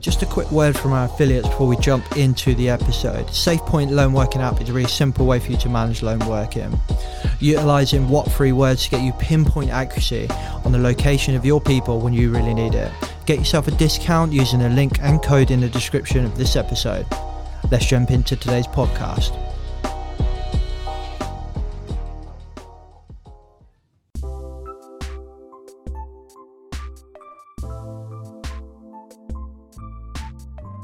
[0.00, 3.26] Just a quick word from our affiliates before we jump into the episode.
[3.26, 6.72] SafePoint Lone Working app is a really simple way for you to manage lone working.
[7.38, 10.26] Utilizing what3words to get you pinpoint accuracy
[10.64, 12.90] on the location of your people when you really need it.
[13.26, 17.04] Get yourself a discount using the link and code in the description of this episode.
[17.70, 19.49] Let's jump into today's podcast.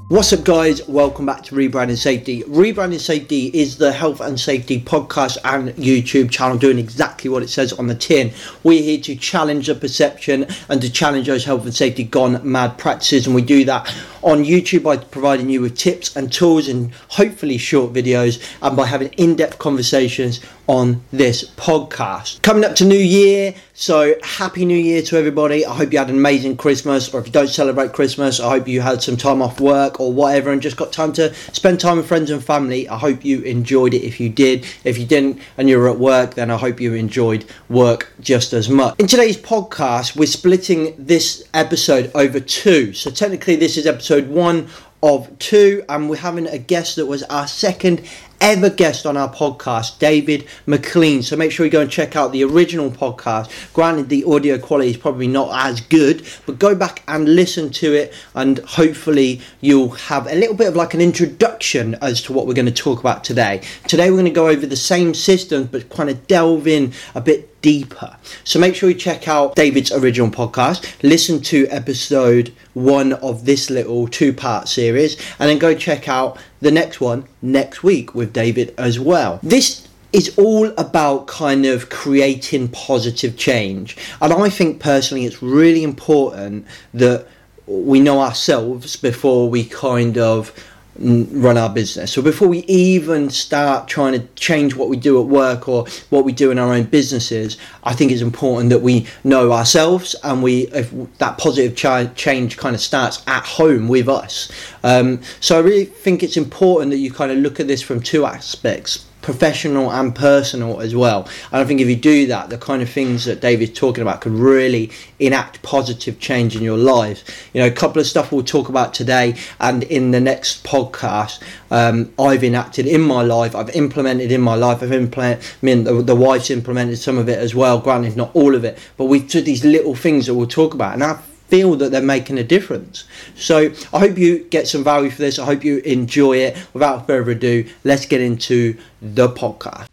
[0.08, 0.86] What's up, guys?
[0.86, 2.44] Welcome back to Rebranding Safety.
[2.44, 7.50] Rebranding Safety is the health and safety podcast and YouTube channel doing exactly what it
[7.50, 8.32] says on the tin.
[8.62, 12.78] We're here to challenge the perception and to challenge those health and safety gone mad
[12.78, 13.92] practices, and we do that
[14.22, 18.86] on YouTube by providing you with tips and tools and hopefully short videos and by
[18.86, 22.42] having in depth conversations on this podcast.
[22.42, 25.64] Coming up to New Year, so happy New Year to everybody.
[25.64, 28.66] I hope you had an amazing Christmas, or if you don't celebrate Christmas, I hope
[28.66, 31.98] you had some time off work or whatever and just got time to spend time
[31.98, 32.88] with friends and family.
[32.88, 34.66] I hope you enjoyed it if you did.
[34.84, 38.68] If you didn't and you're at work, then I hope you enjoyed work just as
[38.68, 38.98] much.
[38.98, 42.92] In today's podcast, we're splitting this episode over two.
[42.92, 44.68] So technically, this is episode one
[45.02, 48.02] of two, and we're having a guest that was our second
[48.40, 51.22] ever guest on our podcast, David McLean.
[51.22, 53.72] So make sure you go and check out the original podcast.
[53.72, 57.94] Granted, the audio quality is probably not as good, but go back and listen to
[57.94, 62.46] it, and hopefully, you'll have a little bit of like an introduction as to what
[62.46, 63.62] we're going to talk about today.
[63.88, 67.20] Today, we're going to go over the same systems, but kind of delve in a
[67.20, 68.16] bit deeper.
[68.44, 73.70] So make sure you check out David's original podcast, listen to episode one of this
[73.70, 78.32] little two part series, and then go check out the next one next week with
[78.32, 79.40] David as well.
[79.42, 83.96] This is all about kind of creating positive change.
[84.20, 87.26] And I think personally it's really important that
[87.66, 90.52] we know ourselves before we kind of
[90.98, 92.12] run our business.
[92.12, 96.24] So before we even start trying to change what we do at work or what
[96.24, 100.42] we do in our own businesses, I think it's important that we know ourselves and
[100.42, 104.50] we if that positive ch- change kind of starts at home with us.
[104.82, 108.00] Um, so I really think it's important that you kind of look at this from
[108.00, 111.28] two aspects professional and personal as well.
[111.50, 114.20] And I think if you do that, the kind of things that David's talking about
[114.20, 117.50] could really enact positive change in your life.
[117.52, 121.42] You know, a couple of stuff we'll talk about today and in the next podcast,
[121.72, 125.82] um, I've enacted in my life, I've implemented in my life, I've implemented, I mean,
[125.82, 129.06] the, the wife's implemented some of it as well, granted, not all of it, but
[129.06, 130.94] we took these little things that we'll talk about.
[130.94, 131.18] And I
[131.48, 133.04] feel that they're making a difference.
[133.34, 135.38] So I hope you get some value for this.
[135.38, 136.56] I hope you enjoy it.
[136.72, 139.86] Without further ado, let's get into the podcast.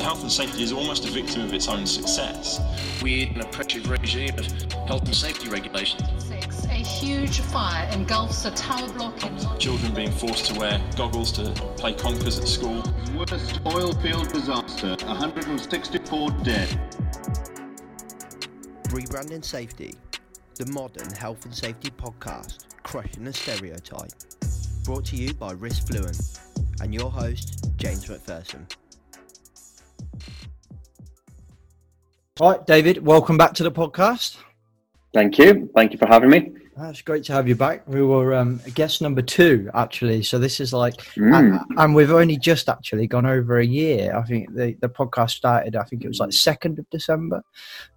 [0.00, 2.60] Health and safety is almost a victim of its own success.
[3.02, 4.46] We're in a oppressive regime of
[4.88, 6.02] health and safety regulations.
[6.24, 11.30] Six, a huge fire engulfs a tower block in Children being forced to wear goggles
[11.32, 12.82] to play conkers at school.
[13.14, 16.68] Worst oil field disaster, 164 dead.
[18.88, 19.94] Rebranding Safety,
[20.56, 24.10] the modern health and safety podcast, crushing the stereotype.
[24.84, 26.38] Brought to you by Risk Fluent
[26.80, 28.70] and your host, James McPherson.
[32.40, 34.36] All right, David, welcome back to the podcast.
[35.14, 35.70] Thank you.
[35.74, 36.52] Thank you for having me.
[36.76, 37.86] That's great to have you back.
[37.86, 40.22] We were um, guest number two, actually.
[40.22, 41.38] So this is like, Mm.
[41.68, 44.16] and, and we've only just actually gone over a year.
[44.16, 47.42] I think the, the podcast started, I think it was like 2nd of December.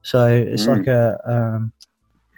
[0.02, 0.78] So it's Mm.
[0.78, 1.72] like a, um,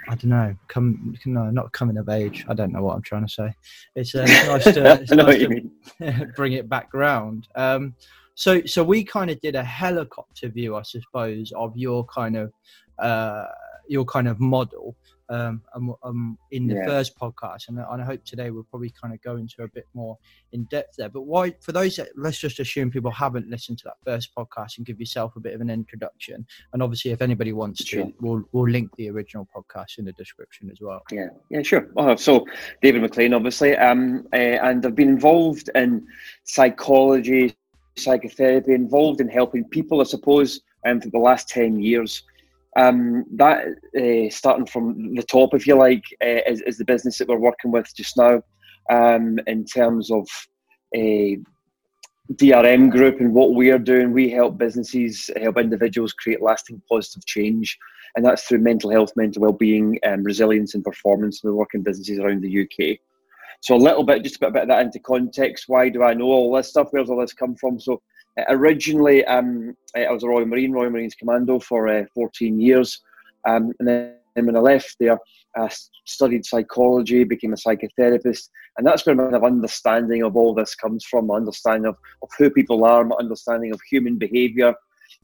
[0.09, 2.45] I don't know, come, no, not coming of age.
[2.47, 3.53] I don't know what I'm trying to say.
[3.95, 7.47] It's, uh, nice to, it's nice to bring it back round.
[7.55, 7.93] Um,
[8.35, 12.53] so, so we kind of did a helicopter view, I suppose, of your kind of
[12.99, 13.45] uh,
[13.87, 14.95] your kind of model
[15.29, 16.85] um, um, um, in the Yeah.
[16.85, 19.67] first podcast, and, I- and I hope today we'll probably kind of go into a
[19.67, 20.17] bit more
[20.53, 21.09] in depth there.
[21.09, 24.77] But why, for those that let's just assume people haven't listened to that first podcast
[24.77, 26.45] and give yourself a bit of an introduction.
[26.73, 28.05] And obviously, if anybody wants Sure.
[28.05, 31.03] to, we'll we'll link the original podcast in the description as well.
[31.11, 31.89] Yeah, yeah, sure.
[31.93, 32.45] Well, so
[32.81, 36.05] David McLean, obviously, um, uh, and I've been involved in
[36.43, 37.55] psychology,
[37.97, 42.23] psychotherapy, involved in helping people, I suppose, um, for the last ten years.
[42.77, 43.65] Um, that
[43.97, 47.37] uh, starting from the top, if you like, uh, is, is the business that we're
[47.37, 48.41] working with just now,
[48.91, 50.27] um, in terms of
[50.95, 51.39] a
[52.33, 54.11] DRM group and what we are doing.
[54.11, 57.77] We help businesses, help individuals create lasting positive change
[58.17, 61.43] and that's through mental health, mental well-being, um, resilience, and performance.
[61.43, 62.97] We work in businesses around the UK.
[63.61, 65.65] So a little bit, just a bit, bit of that into context.
[65.67, 66.87] Why do I know all this stuff?
[66.89, 67.79] Where's all this come from?
[67.79, 68.01] So
[68.49, 73.01] originally, um, I was a Royal Marine, Royal Marines Commando for uh, 14 years,
[73.47, 75.17] um, and then when I left there,
[75.55, 75.69] I
[76.05, 81.27] studied psychology, became a psychotherapist, and that's where my understanding of all this comes from.
[81.27, 84.75] My understanding of, of who people are, my understanding of human behaviour,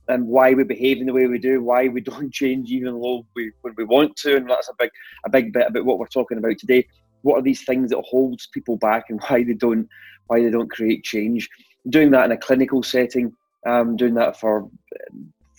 [0.07, 3.25] and why we behave in the way we do, why we don't change even though
[3.35, 4.89] we when we want to, and that's a big
[5.25, 6.85] a big bit about what we're talking about today.
[7.21, 9.87] What are these things that holds people back, and why they don't
[10.27, 11.47] why they don't create change?
[11.89, 13.33] Doing that in a clinical setting,
[13.65, 14.69] um, doing that for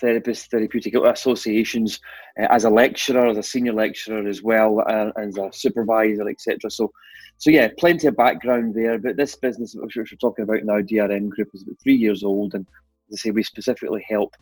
[0.03, 2.01] therapists, therapeutic associations,
[2.41, 6.71] uh, as a lecturer, as a senior lecturer as well, uh, as a supervisor, etc.
[6.71, 6.93] So,
[7.39, 8.99] so yeah, plenty of background there.
[8.99, 12.55] But this business, which we're talking about now, DRM Group, is about three years old,
[12.55, 12.67] and
[13.13, 14.35] as I say, we specifically help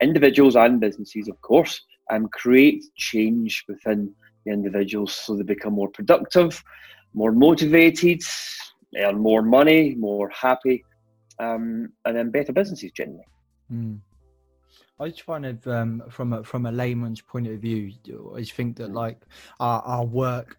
[0.00, 4.12] individuals and businesses, of course, um, create change within
[4.44, 6.62] the individuals so they become more productive,
[7.12, 8.22] more motivated,
[8.96, 10.84] earn more money, more happy,
[11.40, 13.26] um, and then better businesses generally.
[13.72, 13.98] Mm.
[15.00, 17.90] I just find it um, from a from a layman's point of view,
[18.36, 19.22] I just think that like
[19.58, 20.58] our, our work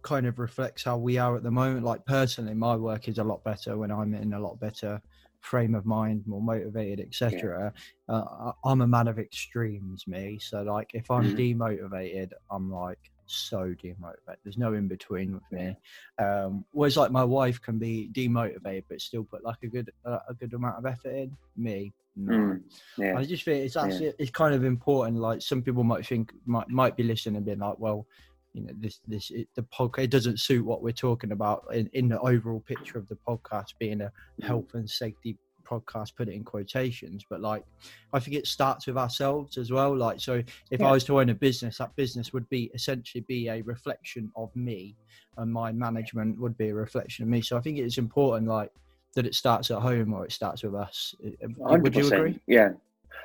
[0.00, 1.84] kind of reflects how we are at the moment.
[1.84, 5.00] Like personally, my work is a lot better when I'm in a lot better
[5.40, 7.72] frame of mind, more motivated, etc.
[8.08, 8.14] Yeah.
[8.14, 10.38] Uh, I'm a man of extremes, me.
[10.40, 11.60] So like, if I'm mm-hmm.
[11.60, 14.36] demotivated, I'm like so demotivated.
[14.44, 15.76] There's no in between with me.
[16.18, 20.18] Um, whereas like my wife can be demotivated, but still put like a good uh,
[20.28, 21.36] a good amount of effort in.
[21.56, 22.34] Me, no.
[22.34, 22.62] Mm,
[22.98, 23.16] yeah.
[23.16, 24.12] I just think it's actually yeah.
[24.18, 25.18] it's kind of important.
[25.18, 28.06] Like some people might think might might be listening and being like, well,
[28.52, 31.88] you know, this this it, the podcast it doesn't suit what we're talking about in,
[31.94, 34.46] in the overall picture of the podcast being a mm.
[34.46, 37.64] health and safety podcast put it in quotations but like
[38.12, 40.88] i think it starts with ourselves as well like so if yeah.
[40.88, 44.54] i was to own a business that business would be essentially be a reflection of
[44.56, 44.96] me
[45.38, 48.70] and my management would be a reflection of me so i think it's important like
[49.14, 51.14] that it starts at home or it starts with us.
[51.22, 52.40] 100%, Would you agree?
[52.46, 52.70] Yeah.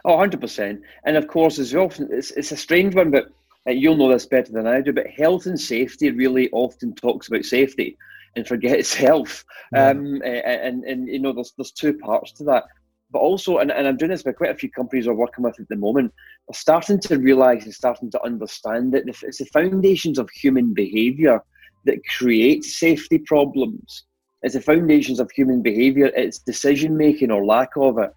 [0.06, 0.81] Oh, 100%.
[1.06, 3.30] And of course, as often, it's, it's a strange one, but
[3.68, 7.28] uh, you'll know this better than I do, but health and safety really often talks
[7.28, 7.98] about safety
[8.38, 9.44] and forgets health.
[9.74, 9.89] Yeah.
[9.89, 12.63] Um, and, and, you know, there's, there's two parts to that.
[13.12, 15.60] But also, and, and I'm doing this with quite a few companies we're working with
[15.60, 16.13] at the moment,
[16.50, 21.42] are starting to realize and starting to understand that it's the foundations of human behavior
[21.86, 24.06] that create safety problems
[24.44, 26.07] it's the foundations of human behaviour.
[26.16, 28.12] It's decision making or lack of it.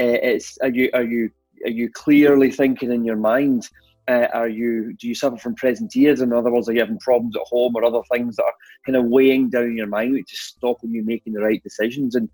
[0.00, 1.30] Uh, it's are you are you
[1.64, 3.68] are you clearly thinking in your mind?
[4.12, 6.22] Uh, are you do you suffer from presenteeism?
[6.22, 8.54] In other words, are you having problems at home or other things that are
[8.84, 12.14] kind of weighing down your mind, which is stopping you making the right decisions?
[12.14, 12.28] And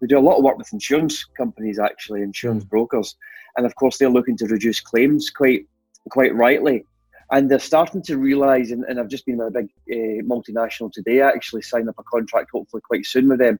[0.00, 3.16] we do a lot of work with insurance companies, actually, insurance brokers,
[3.56, 5.66] and of course they're looking to reduce claims quite
[6.10, 6.84] quite rightly
[7.32, 10.92] and they're starting to realise, and, and, I've just been with a big uh, multinational
[10.92, 13.58] today, actually sign up a contract hopefully quite soon with them,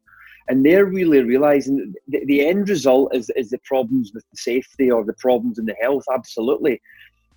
[0.48, 4.90] and they're really realising the, the end result is, is the problems with the safety
[4.90, 6.80] or the problems in the health, absolutely.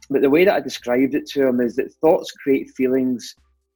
[0.09, 3.35] But the way that I described it to him is that thoughts create feelings,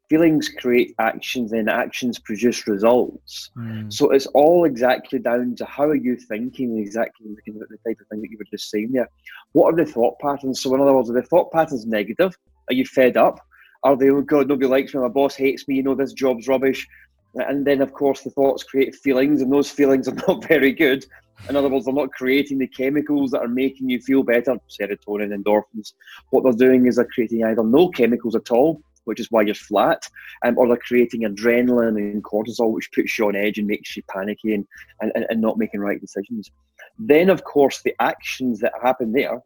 [0.09, 3.49] feelings create actions, and actions produce results.
[3.57, 3.91] Mm.
[3.91, 8.21] So it's all exactly down to how are you thinking, exactly the type of thing
[8.21, 9.09] that you were just saying there.
[9.53, 10.61] What are the thought patterns?
[10.61, 12.35] So in other words, are the thought patterns negative?
[12.69, 13.39] Are you fed up?
[13.83, 16.47] Are they, oh God, nobody likes me, my boss hates me, you know, this job's
[16.47, 16.87] rubbish.
[17.35, 21.05] And then, of course, the thoughts create feelings, and those feelings are not very good.
[21.47, 25.35] In other words, they're not creating the chemicals that are making you feel better, serotonin,
[25.35, 25.93] endorphins.
[26.31, 29.55] What they're doing is they're creating either no chemicals at all, which is why you're
[29.55, 30.07] flat,
[30.45, 34.03] um, or they're creating adrenaline and cortisol, which puts you on edge and makes you
[34.03, 34.67] panicky and,
[35.01, 36.51] and, and not making right decisions.
[36.99, 39.41] Then, of course, the actions that happen there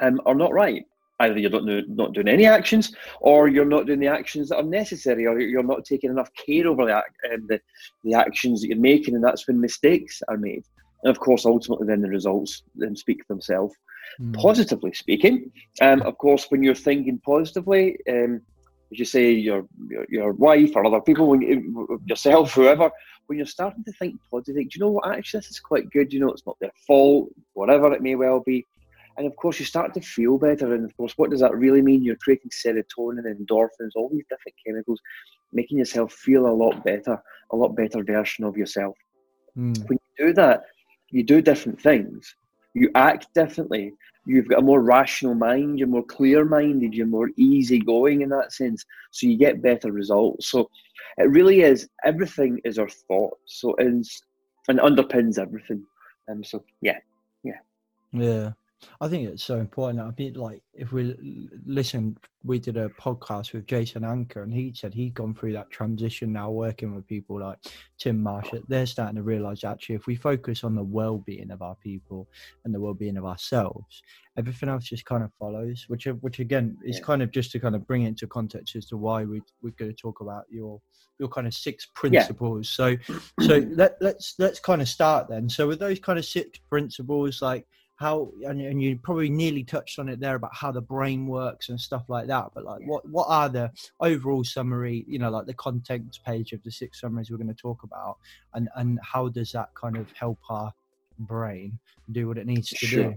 [0.00, 0.84] um, are not right
[1.20, 4.62] either you're not, not doing any actions or you're not doing the actions that are
[4.62, 7.60] necessary or you're not taking enough care over the, um, the,
[8.04, 10.64] the actions that you're making and that's when mistakes are made
[11.02, 13.74] and of course ultimately then the results then speak for themselves
[14.20, 14.34] mm.
[14.34, 18.40] positively speaking um, of course when you're thinking positively um,
[18.92, 22.90] as you say your, your, your wife or other people when you, yourself whoever
[23.26, 26.12] when you're starting to think positive do you know what actually this is quite good
[26.12, 28.66] you know it's not their fault whatever it may well be
[29.16, 30.74] and of course, you start to feel better.
[30.74, 32.02] And of course, what does that really mean?
[32.02, 35.00] You're creating serotonin, endorphins, all these different chemicals,
[35.52, 38.96] making yourself feel a lot better, a lot better version of yourself.
[39.56, 39.86] Mm.
[39.88, 40.64] When you do that,
[41.12, 42.34] you do different things.
[42.74, 43.92] You act differently.
[44.26, 45.78] You've got a more rational mind.
[45.78, 46.94] You're more clear-minded.
[46.94, 48.84] You're more easygoing in that sense.
[49.10, 50.50] So you get better results.
[50.50, 50.68] So
[51.18, 51.88] it really is.
[52.04, 53.60] Everything is our thoughts.
[53.60, 54.22] So it's
[54.68, 55.84] and underpins everything.
[56.28, 56.98] And um, so yeah,
[57.42, 57.58] yeah,
[58.12, 58.52] yeah.
[59.00, 60.00] I think it's so important.
[60.00, 61.16] I mean, like if we
[61.64, 65.70] listen, we did a podcast with Jason Anker, and he said he'd gone through that
[65.70, 67.58] transition now, working with people like
[67.98, 68.50] Tim Marsh.
[68.68, 72.28] They're starting to realize actually, if we focus on the well-being of our people
[72.64, 74.02] and the well-being of ourselves,
[74.36, 75.84] everything else just kind of follows.
[75.88, 77.04] Which, which again, is yeah.
[77.04, 79.70] kind of just to kind of bring it into context as to why we we're
[79.78, 80.80] going to talk about your
[81.18, 82.76] your kind of six principles.
[82.78, 82.96] Yeah.
[83.06, 85.48] So, so let, let's let's kind of start then.
[85.48, 89.98] So with those kind of six principles, like how and, and you probably nearly touched
[89.98, 93.08] on it there about how the brain works and stuff like that but like what
[93.08, 93.70] what are the
[94.00, 97.54] overall summary you know like the content page of the six summaries we're going to
[97.54, 98.16] talk about
[98.54, 100.72] and and how does that kind of help our
[101.20, 101.78] brain
[102.10, 103.04] do what it needs to sure.
[103.04, 103.14] do?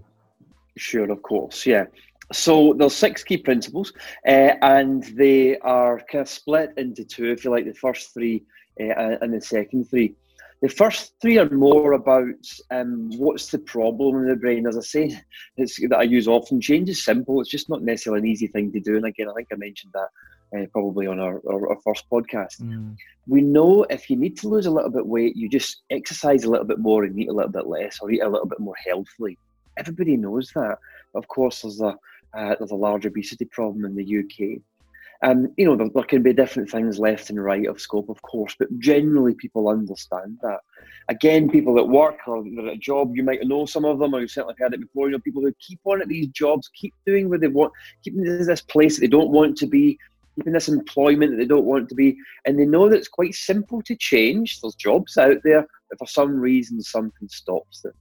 [0.77, 1.11] Sure.
[1.11, 1.85] Of course yeah.
[2.33, 3.93] So there's six key principles
[4.27, 8.43] uh, and they are kind of split into two if you like the first three
[8.79, 10.15] uh, and the second three
[10.61, 12.25] the first three are more about
[12.71, 14.67] um, what's the problem in the brain.
[14.67, 15.21] As I say,
[15.57, 16.61] it's that I use often.
[16.61, 17.41] Change is simple.
[17.41, 18.95] It's just not necessarily an easy thing to do.
[18.95, 20.09] And again, I think I mentioned that
[20.57, 22.61] uh, probably on our, our, our first podcast.
[22.61, 22.95] Mm.
[23.27, 26.49] We know if you need to lose a little bit weight, you just exercise a
[26.49, 28.75] little bit more and eat a little bit less, or eat a little bit more
[28.85, 29.37] healthily.
[29.77, 30.77] Everybody knows that.
[31.15, 31.97] Of course, there's a
[32.35, 34.61] uh, there's a large obesity problem in the UK.
[35.23, 38.21] Um, you know, there, there, can be different things left and right of scope, of
[38.21, 40.59] course, but generally people understand that.
[41.07, 44.13] Again, people that work or they're at a job, you might know some of them,
[44.13, 45.07] or you've certainly heard it before.
[45.07, 47.71] You know, people who keep on at these jobs, keep doing what they want,
[48.03, 49.97] keeping this place that they don't want to be,
[50.35, 53.35] keeping this employment that they don't want to be, and they know that it's quite
[53.35, 54.59] simple to change.
[54.59, 57.93] There's jobs out there, but for some reason something stops them.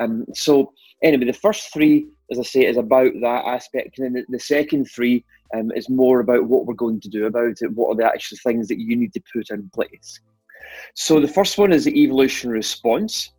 [0.00, 0.72] Um, so
[1.02, 4.40] anyway, the first three, as I say, is about that aspect, and then the, the
[4.40, 5.24] second three
[5.54, 7.72] um, is more about what we're going to do about it.
[7.72, 10.20] What are the actual things that you need to put in place?
[10.94, 13.32] So the first one is the evolution response.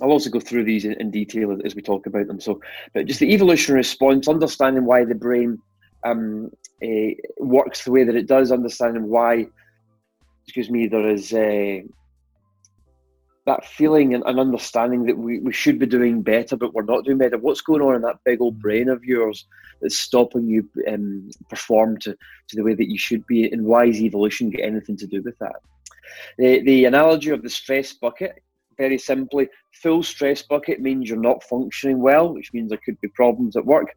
[0.00, 2.40] I'll also go through these in, in detail as we talk about them.
[2.40, 2.60] So,
[2.92, 5.58] but just the evolution response, understanding why the brain
[6.04, 6.50] um,
[6.82, 9.46] uh, works the way that it does, understanding why,
[10.44, 11.80] excuse me, there is uh,
[13.46, 17.04] that feeling and, and, understanding that we, we should be doing better, but we're not
[17.04, 17.38] doing better.
[17.38, 19.46] What's going on in that big old brain of yours
[19.80, 23.50] that's stopping you um, perform to, to the way that you should be?
[23.50, 25.56] And why is evolution get anything to do with that?
[26.38, 28.42] The, the analogy of the stress bucket,
[28.76, 33.08] very simply, full stress bucket means you're not functioning well, which means there could be
[33.08, 33.94] problems at work.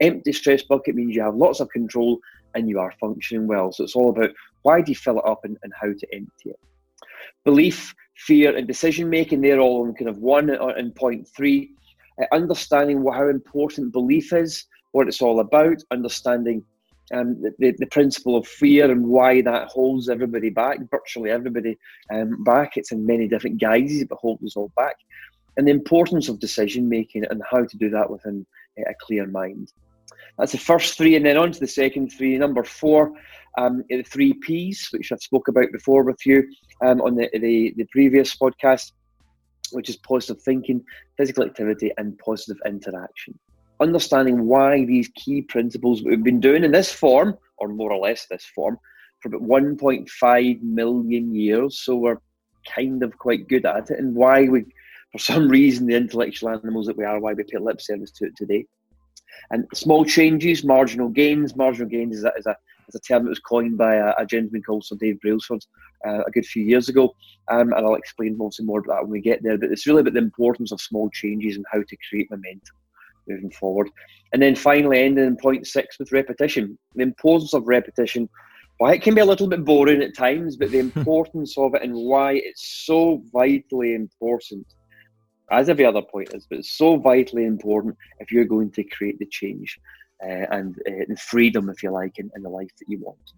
[0.00, 2.20] Empty stress bucket means you have lots of control
[2.54, 3.72] and you are functioning well.
[3.72, 4.30] So it's all about
[4.62, 6.60] why do you fill it up and, and how to empty it.
[7.44, 9.40] Belief fear and decision making.
[9.40, 11.72] They're all in kind of one in point three.
[12.20, 16.62] Uh, understanding how important belief is, what it's all about, understanding
[17.12, 21.78] um, the, the principle of fear and why that holds everybody back, virtually everybody
[22.10, 22.76] um, back.
[22.76, 24.96] It's in many different guises, but holds us all back.
[25.56, 28.46] And the importance of decision making and how to do that within
[28.78, 29.72] a clear mind.
[30.38, 32.38] That's the first three, and then on to the second three.
[32.38, 33.12] Number four,
[33.58, 36.48] um, the three P's, which I've spoke about before with you
[36.84, 38.92] um, on the, the, the previous podcast,
[39.72, 40.84] which is positive thinking,
[41.16, 43.38] physical activity, and positive interaction.
[43.80, 48.26] Understanding why these key principles we've been doing in this form, or more or less
[48.26, 48.78] this form,
[49.20, 51.80] for about 1.5 million years.
[51.80, 52.18] So we're
[52.74, 54.64] kind of quite good at it, and why we,
[55.12, 58.26] for some reason, the intellectual animals that we are, why we pay lip service to
[58.26, 58.66] it today.
[59.50, 61.56] And small changes, marginal gains.
[61.56, 62.56] Marginal gains is a, is a,
[62.88, 65.64] is a term that was coined by a, a gentleman called Sir Dave Brailsford
[66.06, 67.14] uh, a good few years ago.
[67.50, 69.58] Um, and I'll explain mostly more about that when we get there.
[69.58, 72.76] But it's really about the importance of small changes and how to create momentum
[73.28, 73.88] moving forward.
[74.32, 76.78] And then finally, ending in point six with repetition.
[76.94, 78.28] The importance of repetition.
[78.78, 81.82] Why it can be a little bit boring at times, but the importance of it
[81.82, 84.66] and why it's so vitally important
[85.50, 89.18] as every other point is, but it's so vitally important if you're going to create
[89.18, 89.78] the change
[90.22, 93.32] uh, and uh, the freedom, if you like, in, in, the life that you want.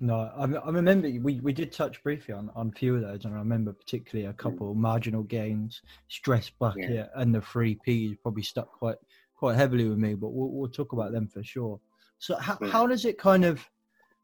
[0.00, 3.26] No, I, I, remember we, we did touch briefly on, on a few of those,
[3.26, 4.78] and I remember particularly a couple mm.
[4.78, 7.06] marginal gains, stress bucket, yeah.
[7.16, 8.96] and the three P's probably stuck quite
[9.36, 10.14] quite heavily with me.
[10.14, 11.78] But we'll, we'll talk about them for sure.
[12.18, 12.68] So how, yeah.
[12.68, 13.62] how does it kind of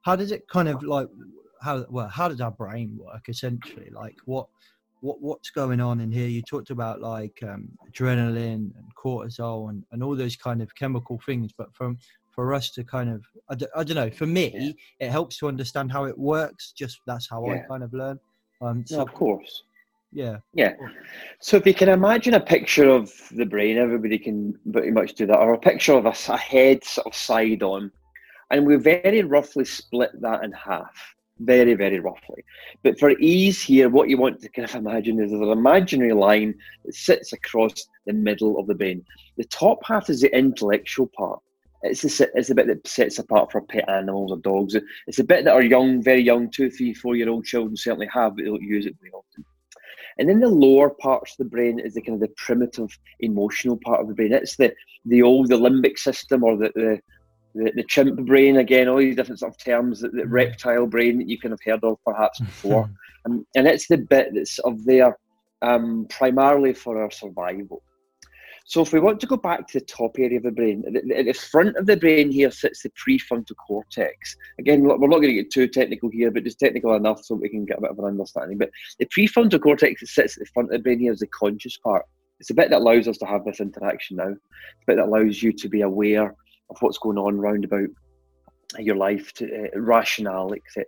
[0.01, 1.09] how does it kind of like
[1.61, 3.91] how well how does our brain work essentially?
[3.91, 4.49] Like what
[5.07, 6.29] what what's going on in here.
[6.29, 11.21] You talked about like um, adrenaline and cortisol and, and all those kind of chemical
[11.25, 11.99] things, but from
[12.35, 14.51] for us to kind of I d- I don't know for me
[15.01, 15.07] yeah.
[15.07, 16.73] it helps to understand how it works.
[16.73, 17.55] Just that's how yeah.
[17.55, 18.19] I kind of learn.
[18.61, 19.63] Um, so, of course.
[20.13, 20.39] Yeah.
[20.55, 20.75] Yeah.
[21.41, 25.27] So if you can imagine a picture of the brain, everybody can pretty much do
[25.27, 27.91] that, or a picture of a, a head sort of side on,
[28.51, 31.16] and we very roughly split that in half.
[31.39, 32.45] Very, very roughly.
[32.83, 36.13] But for ease here, what you want to kind of imagine is there's an imaginary
[36.13, 39.05] line that sits across the middle of the brain.
[39.37, 41.41] The top half is the intellectual part.
[41.83, 44.75] It's the, it's the bit that sets apart for pet animals or dogs.
[45.07, 48.09] It's the bit that our young, very young, two, three, four year old children certainly
[48.13, 49.45] have, but they don't use it very often.
[50.19, 53.79] And then the lower parts of the brain is the kind of the primitive emotional
[53.85, 54.33] part of the brain.
[54.33, 54.73] It's the
[55.05, 57.01] the old the limbic system or the, the
[57.57, 60.31] the, the chimp brain again, all these different sort of terms, the, the mm.
[60.31, 62.91] reptile brain that you can have heard of perhaps before,
[63.25, 65.19] and, and it's the bit that's of there
[65.63, 67.83] um, primarily for our survival.
[68.69, 71.25] So if we want to go back to the top area of the brain, at
[71.25, 74.37] the front of the brain here sits the prefrontal cortex.
[74.59, 77.49] Again, we're not going to get too technical here, but just technical enough so we
[77.49, 78.59] can get a bit of an understanding.
[78.59, 81.29] But the prefrontal cortex that sits at the front of the brain here is the
[81.29, 82.07] conscious part.
[82.41, 84.31] It's a bit that allows us to have this interaction now.
[84.31, 86.35] It's a bit that allows you to be aware
[86.71, 87.89] of what's going on round about
[88.79, 90.87] your life, to, uh, rationale, etc.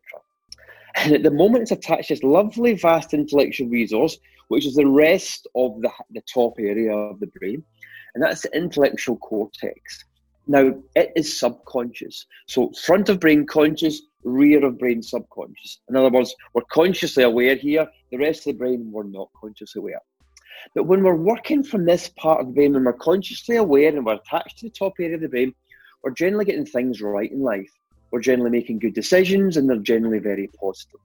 [0.96, 4.18] And at the moment, it's attached this lovely, vast intellectual resource,
[4.48, 7.62] which is the rest of the, the top area of the brain,
[8.14, 10.04] and that's the intellectual cortex.
[10.46, 12.26] Now, it is subconscious.
[12.46, 15.80] So, front of brain conscious, rear of brain subconscious.
[15.88, 19.80] In other words, we're consciously aware here, the rest of the brain, we're not consciously
[19.80, 20.00] aware.
[20.74, 24.04] But when we're working from this part of the brain, when we're consciously aware and
[24.04, 25.54] we're attached to the top area of the brain,
[26.02, 27.70] we're generally getting things right in life.
[28.10, 31.00] We're generally making good decisions and they're generally very positive.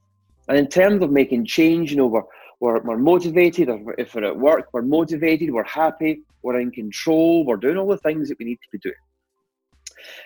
[0.47, 2.23] And in terms of making change, you know, we're,
[2.59, 7.57] we're, we're motivated, if we're at work, we're motivated, we're happy, we're in control, we're
[7.57, 8.95] doing all the things that we need to be doing.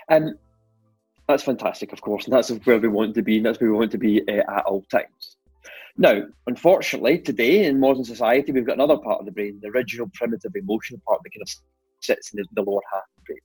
[0.09, 0.35] And
[1.27, 3.77] that's fantastic, of course, and that's where we want to be, and that's where we
[3.77, 5.37] want to be uh, at all times.
[5.97, 10.09] Now, unfortunately, today in modern society, we've got another part of the brain, the original
[10.13, 11.49] primitive emotional part that kind of
[12.01, 13.39] sits in the, the lower half of the brain.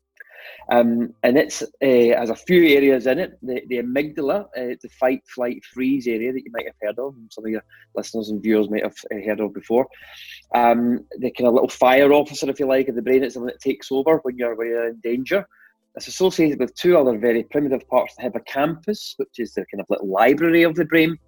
[0.70, 3.38] Um, and it's uh, has a few areas in it.
[3.42, 7.14] The, the amygdala, uh, the fight, flight, freeze area that you might have heard of,
[7.16, 9.87] and some of your listeners and viewers might have uh, heard of before.
[10.54, 13.22] Um, the kind of little fire officer, if you like, of the brain.
[13.22, 15.46] It's the one that takes over when you're, when you're in danger.
[15.94, 19.87] It's associated with two other very primitive parts: the hippocampus, which is the kind of
[19.90, 21.18] little library of the brain,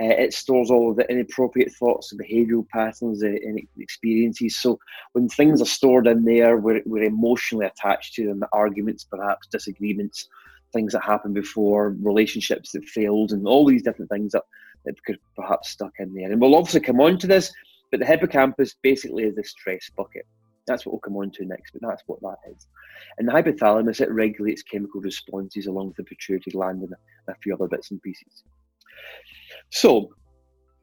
[0.00, 4.56] uh, it stores all of the inappropriate thoughts behavioural patterns uh, and experiences.
[4.58, 4.78] So
[5.12, 8.42] when things are stored in there, we're, we're emotionally attached to them.
[8.52, 10.28] Arguments, perhaps disagreements,
[10.72, 14.44] things that happened before, relationships that failed, and all these different things that,
[14.84, 16.30] that could perhaps stuck in there.
[16.30, 17.52] And we'll obviously come on to this,
[17.90, 20.26] but the hippocampus basically is the stress bucket.
[20.68, 22.68] That's what we'll come on to next, but that's what that is.
[23.16, 26.92] And the hypothalamus, it regulates chemical responses along with the pituitary gland and
[27.26, 28.44] a few other bits and pieces.
[29.70, 30.10] So,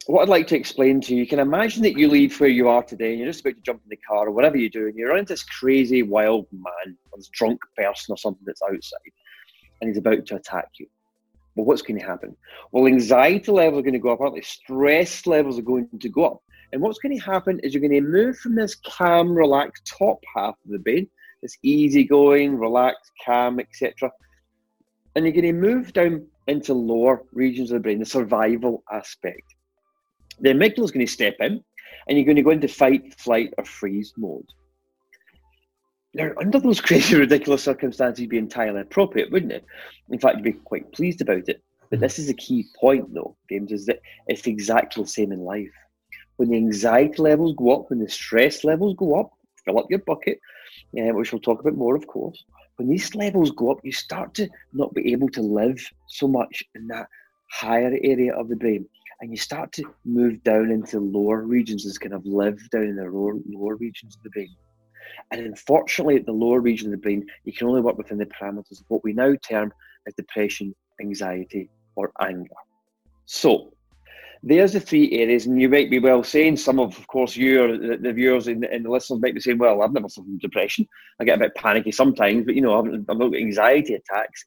[0.07, 2.69] what I'd like to explain to you, you can imagine that you leave where you
[2.69, 4.93] are today and you're just about to jump in the car or whatever you're doing.
[4.95, 9.11] You're into this crazy wild man or this drunk person or something that's outside
[9.81, 10.87] and he's about to attack you.
[11.55, 12.35] Well, what's going to happen?
[12.71, 14.41] Well, anxiety levels are going to go up, aren't they?
[14.41, 16.39] Stress levels are going to go up.
[16.73, 20.19] And what's going to happen is you're going to move from this calm, relaxed top
[20.35, 21.07] half of the brain,
[21.41, 24.11] this easygoing, relaxed, calm, etc.
[25.15, 29.55] And you're going to move down into lower regions of the brain, the survival aspect.
[30.39, 31.63] The amygdala is going to step in
[32.07, 34.47] and you're going to go into fight, flight, or freeze mode.
[36.13, 39.65] Now, under those crazy, ridiculous circumstances, it'd be entirely appropriate, wouldn't it?
[40.09, 41.61] In fact, you'd be quite pleased about it.
[41.89, 45.41] But this is the key point, though, James, is that it's exactly the same in
[45.41, 45.71] life.
[46.37, 49.31] When the anxiety levels go up, when the stress levels go up,
[49.63, 50.39] fill up your bucket,
[50.99, 52.43] uh, which we'll talk about more, of course
[52.77, 56.63] when these levels go up, you start to not be able to live so much
[56.75, 57.07] in that
[57.51, 58.85] higher area of the brain.
[59.21, 62.95] And you start to move down into lower regions and kind of live down in
[62.97, 64.53] the lower, lower regions of the brain.
[65.31, 68.25] And unfortunately, at the lower region of the brain, you can only work within the
[68.25, 69.71] parameters of what we now term
[70.05, 72.49] as depression, anxiety, or anger.
[73.25, 73.73] So,
[74.47, 77.63] there's the three areas, and you might be well saying some of, of course, you
[77.63, 80.27] or the, the viewers and, and, the listeners might be saying, "Well, I've never suffered
[80.27, 80.87] from depression.
[81.19, 84.45] I get a bit panicky sometimes, but you know, I've, I've not anxiety attacks."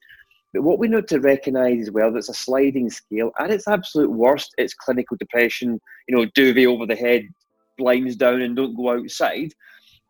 [0.53, 3.31] But what we need to recognise as well, that's a sliding scale.
[3.39, 5.81] At its absolute worst, it's clinical depression.
[6.07, 7.27] You know, duvet over the head,
[7.77, 9.53] blinds down, and don't go outside.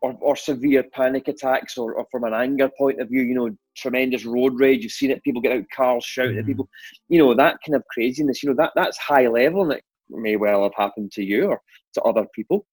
[0.02, 3.54] Or, or severe panic attacks, or, or, from an anger point of view, you know,
[3.76, 4.82] tremendous road rage.
[4.82, 5.22] You've seen it.
[5.22, 6.52] People get out cars, shouting at mm-hmm.
[6.52, 6.68] people.
[7.10, 8.42] You know that kind of craziness.
[8.42, 11.60] You know that that's high level, and it may well have happened to you or
[11.94, 12.66] to other people.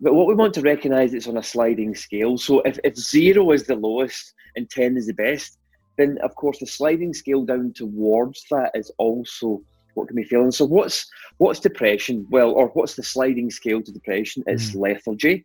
[0.00, 2.36] But what we want to recognise is on a sliding scale.
[2.38, 5.58] So if, if zero is the lowest and ten is the best,
[5.96, 9.60] then of course the sliding scale down towards that is also
[9.94, 10.50] what can be feeling.
[10.52, 11.06] So what's
[11.38, 12.26] what's depression?
[12.30, 14.44] Well, or what's the sliding scale to depression?
[14.46, 14.80] It's mm.
[14.80, 15.44] lethargy,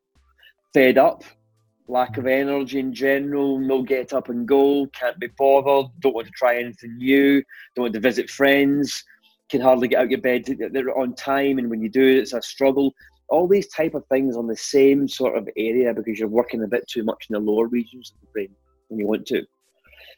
[0.73, 1.23] fed up,
[1.87, 6.27] lack of energy in general, no get up and go, can't be bothered, don't want
[6.27, 7.43] to try anything new,
[7.75, 9.03] don't want to visit friends,
[9.49, 10.45] can hardly get out of your bed
[10.95, 12.93] on time, and when you do, it's a struggle.
[13.29, 16.67] All these type of things on the same sort of area because you're working a
[16.67, 18.49] bit too much in the lower regions of the brain
[18.87, 19.43] when you want to.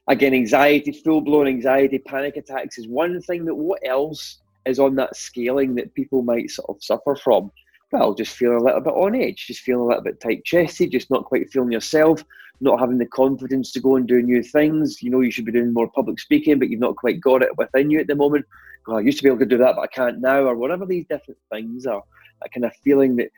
[0.08, 3.46] Again, anxiety, full blown anxiety, panic attacks is one thing.
[3.46, 7.52] but what else is on that scaling that people might sort of suffer from?
[7.92, 10.92] Well, just feeling a little bit on edge, just feeling a little bit tight chested,
[10.92, 12.24] just not quite feeling yourself,
[12.60, 15.02] not having the confidence to go and do new things.
[15.04, 17.56] You know, you should be doing more public speaking, but you've not quite got it
[17.58, 18.46] within you at the moment.
[18.88, 20.86] Well, I used to be able to do that, but I can't now, or whatever
[20.86, 22.04] these different things are.
[22.42, 23.30] That kind of feeling that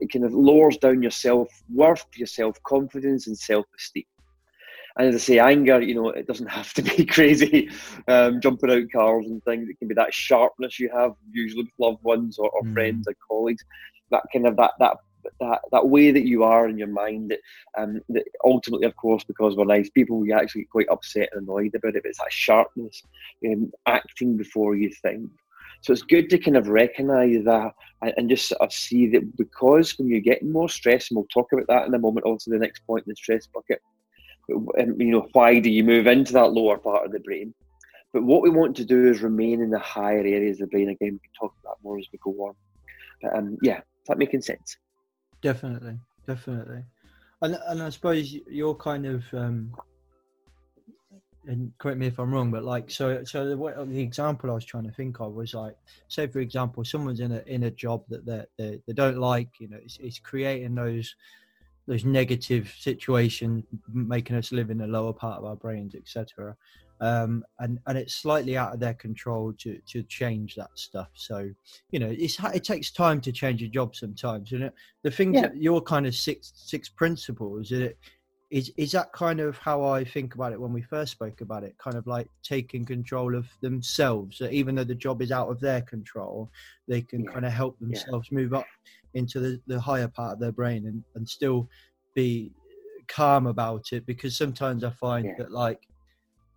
[0.00, 4.04] it kind of lowers down your self worth, your self confidence, and self esteem.
[4.96, 7.68] And as I say, anger, you know, it doesn't have to be crazy,
[8.08, 9.68] um, jumping out cars and things.
[9.68, 12.72] It can be that sharpness you have, usually with loved ones or, or mm.
[12.72, 13.64] friends or colleagues.
[14.10, 14.96] That kind of that that
[15.40, 17.40] that that way that you are in your mind that
[17.76, 21.42] um that ultimately of course because we're nice people we actually get quite upset and
[21.42, 23.02] annoyed about it but it's that sharpness
[23.46, 25.28] um, acting before you think
[25.80, 29.36] so it's good to kind of recognize that and, and just sort of see that
[29.36, 32.50] because when you're getting more stress and we'll talk about that in a moment also
[32.50, 33.80] the next point in the stress bucket
[34.48, 37.54] you know why do you move into that lower part of the brain?
[38.12, 40.88] But what we want to do is remain in the higher areas of the brain.
[40.88, 42.54] Again we can talk about more as we go on.
[43.22, 44.76] But um yeah is that making sense?
[45.42, 46.82] Definitely, definitely,
[47.42, 49.72] and and I suppose you're kind of um,
[51.46, 54.64] and correct me if I'm wrong, but like so so the, the example I was
[54.64, 55.76] trying to think of was like
[56.08, 59.48] say for example someone's in a in a job that they they, they don't like,
[59.58, 61.14] you know, it's, it's creating those
[61.86, 66.56] those negative situations, making us live in the lower part of our brains, etc
[67.00, 71.08] um, and and it's slightly out of their control to to change that stuff.
[71.14, 71.50] So
[71.90, 74.50] you know, it's it takes time to change a job sometimes.
[74.50, 74.70] You know,
[75.02, 75.42] the thing yeah.
[75.42, 77.98] that your kind of six six principles is it
[78.50, 81.64] is is that kind of how I think about it when we first spoke about
[81.64, 84.38] it, kind of like taking control of themselves.
[84.38, 86.50] So even though the job is out of their control,
[86.88, 87.32] they can yeah.
[87.32, 88.38] kind of help themselves yeah.
[88.38, 88.66] move up
[89.16, 91.68] into the, the higher part of their brain and, and still
[92.14, 92.50] be
[93.08, 95.86] calm about it because sometimes I find that like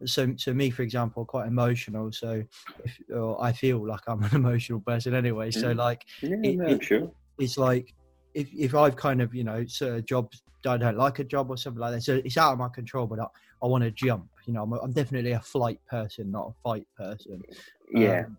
[0.06, 2.42] so to me for example quite emotional so
[2.86, 3.02] if,
[3.42, 7.12] i feel like i'm an emotional person anyway so like yeah, it, no, it, sure.
[7.38, 7.94] it's like
[8.34, 10.32] if, if i've kind of you know so a job
[10.66, 13.08] i don't like a job or something like that so it's out of my control
[13.08, 13.26] but i,
[13.62, 16.88] I want to jump you know I'm, I'm, definitely a flight person not a fight
[16.98, 17.42] person.
[17.94, 18.26] Yeah.
[18.26, 18.38] Um,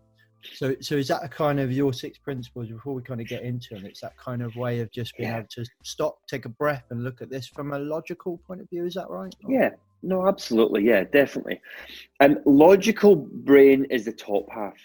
[0.53, 3.43] so so is that a kind of your six principles before we kind of get
[3.43, 5.37] into it it's that kind of way of just being yeah.
[5.37, 8.69] able to stop take a breath and look at this from a logical point of
[8.69, 9.69] view is that right yeah
[10.03, 10.83] no, absolutely.
[10.83, 11.61] Yeah, definitely.
[12.19, 14.77] And logical brain is the top half.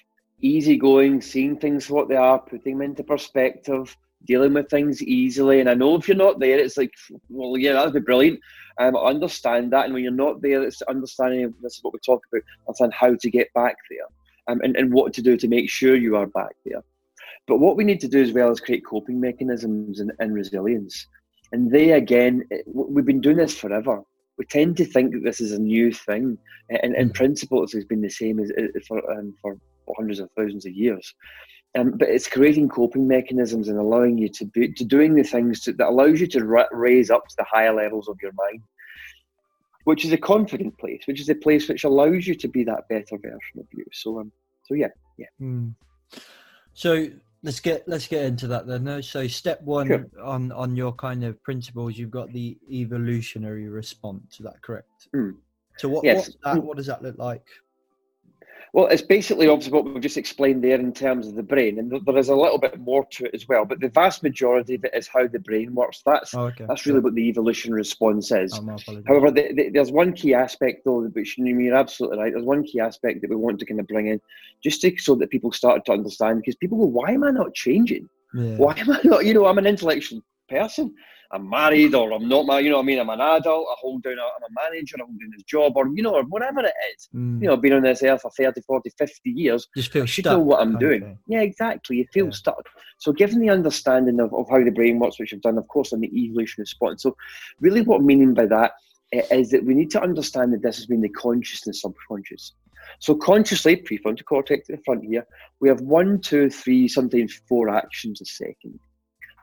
[0.43, 5.61] Easygoing, seeing things for what they are, putting them into perspective, dealing with things easily.
[5.61, 6.93] And I know if you're not there, it's like,
[7.31, 8.41] well, yeah, that'd be brilliant.
[8.79, 9.87] Um, I understand that.
[9.87, 13.15] And when you're not there, it's understanding this is what we talk about, understand how
[13.15, 14.07] to get back there
[14.49, 16.83] um, and, and what to do to make sure you are back there.
[17.47, 21.07] But what we need to do as well is create coping mechanisms and, and resilience.
[21.53, 24.03] And they, again, we've been doing this forever
[24.39, 26.39] we tend to think that this is a new thing.
[26.69, 27.15] And in mm.
[27.15, 28.51] principle, it's been the same as,
[28.87, 29.57] for um, for
[29.97, 31.15] hundreds of thousands of years.
[31.79, 35.61] Um, but it's creating coping mechanisms and allowing you to be to doing the things
[35.61, 38.63] to, that allows you to ra- raise up to the higher levels of your mind,
[39.87, 42.89] which is a confident place, which is a place which allows you to be that
[42.89, 43.85] better version of you.
[43.93, 44.33] So, um,
[44.65, 45.29] so yeah, yeah.
[45.41, 45.77] Mm.
[46.75, 47.07] So
[47.45, 48.83] let's get let's get into that then.
[48.83, 49.01] No?
[49.01, 50.07] So step one sure.
[50.21, 54.41] on on your kind of principles, you've got the evolutionary response.
[54.41, 55.07] Is that correct?
[55.15, 55.37] Mm.
[55.79, 56.33] So what yes.
[56.43, 57.47] that, what does that look like?
[58.77, 61.91] Well, it's basically obviously what we've just explained there in terms of the brain, and
[61.91, 63.65] there is a little bit more to it as well.
[63.65, 66.03] But the vast majority of it is how the brain works.
[66.05, 66.67] That's oh, okay.
[66.69, 68.53] that's really what the evolution response is.
[68.53, 72.35] Oh, However, the, the, there's one key aspect though, which you're absolutely right.
[72.35, 74.21] There's one key aspect that we want to kind of bring in,
[74.63, 76.43] just to, so that people start to understand.
[76.43, 78.11] Because people go, "Why am I not changing?
[78.35, 78.57] Yeah.
[78.57, 79.25] Why am I not?
[79.25, 80.95] You know, I'm an intellectual person.
[81.31, 82.99] I'm married or I'm not married, you know what I mean?
[82.99, 85.73] I'm an adult, I hold down, a, I'm a manager, I hold down this job
[85.77, 87.09] or, you know, or whatever it is.
[87.15, 87.41] Mm.
[87.41, 89.67] You know, I've been on this earth for 30, 40, 50 years.
[89.77, 91.19] Just feel I should know what I'm doing.
[91.27, 91.97] Yeah, exactly.
[91.97, 92.33] You feel yeah.
[92.33, 92.69] stuck.
[92.99, 95.93] So given the understanding of, of how the brain works, which I've done, of course,
[95.93, 97.03] on the evolution response.
[97.03, 97.17] So
[97.61, 98.73] really what I'm meaning by that
[99.13, 102.53] eh, that we need to understand that this has been the conscious and subconscious.
[103.01, 105.27] So consciously, prefrontal cortex in the front here,
[105.61, 108.79] we have one, two, three, sometimes four actions a second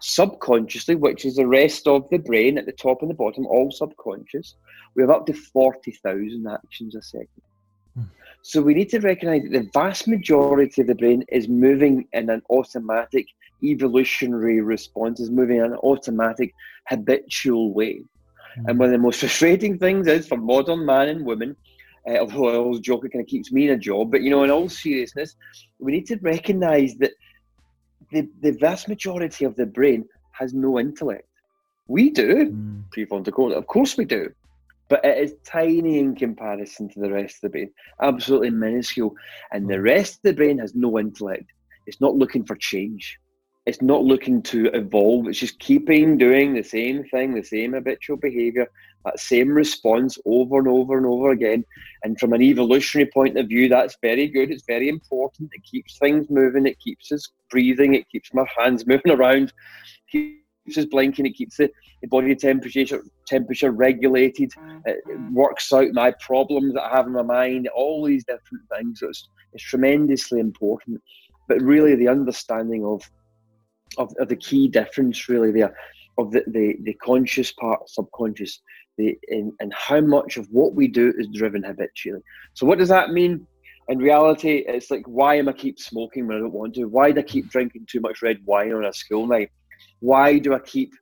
[0.04, 3.72] subconsciously, which is the rest of the brain at the top and the bottom, all
[3.72, 4.56] subconscious,
[4.96, 7.42] we have up to 40,000 actions a second.
[7.96, 8.04] Hmm.
[8.42, 12.30] So we need to recognize that the vast majority of the brain is moving in
[12.30, 13.28] an automatic
[13.63, 16.54] evolutionary response, is moving in an automatic
[16.89, 18.04] habitual way.
[18.56, 18.68] Hmm.
[18.68, 21.56] And one of the most frustrating things is for modern man and woman
[22.06, 24.12] Uh, although I always joke, it kind of keeps me in a job.
[24.12, 25.38] But you know, in all seriousness,
[25.80, 27.13] we need to recognise that
[28.13, 31.28] the, the vast majority of the brain has no intellect.
[31.88, 32.84] We do, Mm.
[32.95, 34.30] prefrontal cortex, of course we do,
[34.89, 37.71] but it is tiny in comparison to the rest of the brain,
[38.02, 39.13] absolutely minuscule.
[39.52, 41.52] And the rest of the brain has no intellect.
[41.88, 43.19] It's not looking for change.
[43.65, 45.28] It's not looking to evolve.
[45.28, 48.67] It's just keeping doing the same thing, the same habitual behavior,
[49.06, 51.63] that same response over and over and over again.
[52.04, 54.52] And from an evolutionary point of view, that's very good.
[54.52, 55.52] It's very important.
[55.54, 56.65] It keeps things moving.
[56.65, 57.93] It keeps us breathing.
[57.93, 59.54] It keeps my hands moving around.
[60.12, 61.26] It Keeps us blinking.
[61.26, 61.69] It keeps the,
[62.02, 64.52] the body temperature temperature regulated.
[64.52, 64.78] Mm-hmm.
[64.86, 67.67] It, it works out my problems that I have in my mind.
[67.76, 69.02] All these different things.
[69.02, 71.02] So it's, it's tremendously important.
[71.49, 73.02] But really, the understanding of
[73.97, 75.75] of, of the key difference really there
[76.17, 78.62] of the, the, the conscious part, subconscious,
[78.97, 82.21] the and, and how much of what we do is driven habitually.
[82.53, 83.45] So what does that mean?
[83.89, 86.86] In reality, it's like why am I keep smoking when I don't want to?
[86.86, 89.49] Why do I keep drinking too much red wine on a school night?
[89.99, 90.93] Why do I keep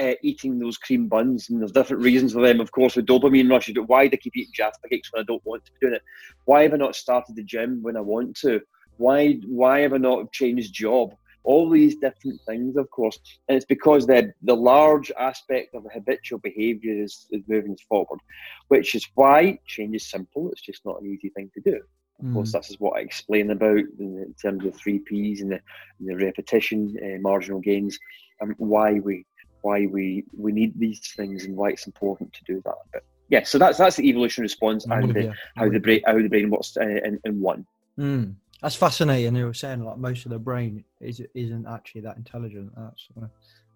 [0.00, 1.50] uh, eating those cream buns?
[1.50, 3.70] And there's different reasons for them, of course, with dopamine rush.
[3.72, 5.94] But why do I keep eating Jaffa cakes when I don't want to be doing
[5.94, 6.02] it?
[6.46, 8.60] Why have I not started the gym when I want to?
[8.96, 11.14] Why why have I not changed job?
[11.46, 13.18] All these different things, of course.
[13.48, 18.20] And it's because the, the large aspect of the habitual behaviour is, is moving forward,
[18.68, 20.50] which is why change is simple.
[20.50, 21.80] It's just not an easy thing to do.
[22.22, 25.60] Of course, this is what I explain about in, terms of three Ps and the,
[26.00, 27.98] and the repetition, uh, marginal gains,
[28.40, 29.26] and why we
[29.60, 32.76] why we we need these things and why it's important to do that.
[32.92, 36.28] But yeah, so that's that's the evolution response and the, how the brain how the
[36.28, 37.66] brain works uh, in, in one.
[37.98, 38.34] Mm.
[38.62, 39.36] That's fascinating.
[39.36, 42.72] You were saying like most of the brain is isn't actually that intelligent.
[42.76, 43.08] That's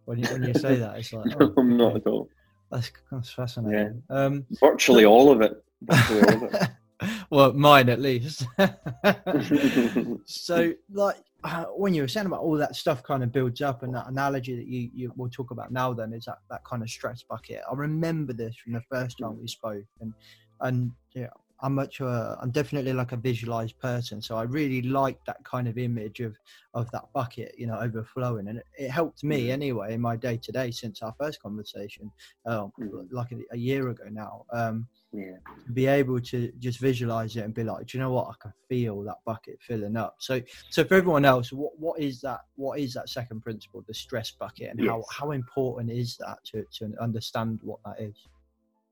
[0.04, 1.96] when you when you say that, it's like oh, I'm not okay.
[1.96, 2.28] at all.
[2.70, 4.02] That's that's fascinating.
[4.10, 5.62] Um, Virtually all of it.
[5.82, 6.70] Virtually all of it.
[7.30, 8.46] well, mine at least.
[10.24, 13.82] so, like uh, when you were saying about all that stuff, kind of builds up,
[13.82, 16.82] and that analogy that you you will talk about now, then is that that kind
[16.82, 17.60] of stress bucket.
[17.70, 20.14] I remember this from the first time we spoke, and
[20.60, 21.28] and yeah.
[21.62, 25.68] I'm much uh, I'm definitely like a visualized person, so I really like that kind
[25.68, 26.36] of image of
[26.74, 30.38] of that bucket, you know, overflowing, and it, it helped me anyway in my day
[30.38, 32.10] to day since our first conversation,
[32.46, 33.08] uh, Mhm.
[33.12, 34.44] like a, a year ago now.
[34.52, 35.36] Um, Yeah.
[35.66, 38.28] to be able to just visualize it and be like, do you know what?
[38.28, 40.16] I can feel that bucket filling up.
[40.18, 42.40] So, so for everyone else, what what is that?
[42.56, 46.64] What is that second principle, the stress bucket, and how how important is that to
[46.78, 48.16] to understand what that is?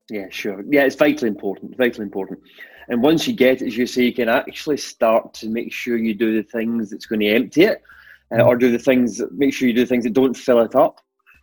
[0.09, 0.63] Yeah, sure.
[0.67, 1.77] Yeah, it's vitally important.
[1.77, 2.39] Vitally important.
[2.87, 5.97] And once you get it, as you say, you can actually start to make sure
[5.97, 7.83] you do the things that's going to empty it,
[8.31, 9.17] uh, or do the things.
[9.17, 10.99] that- Make sure you do things that don't fill it up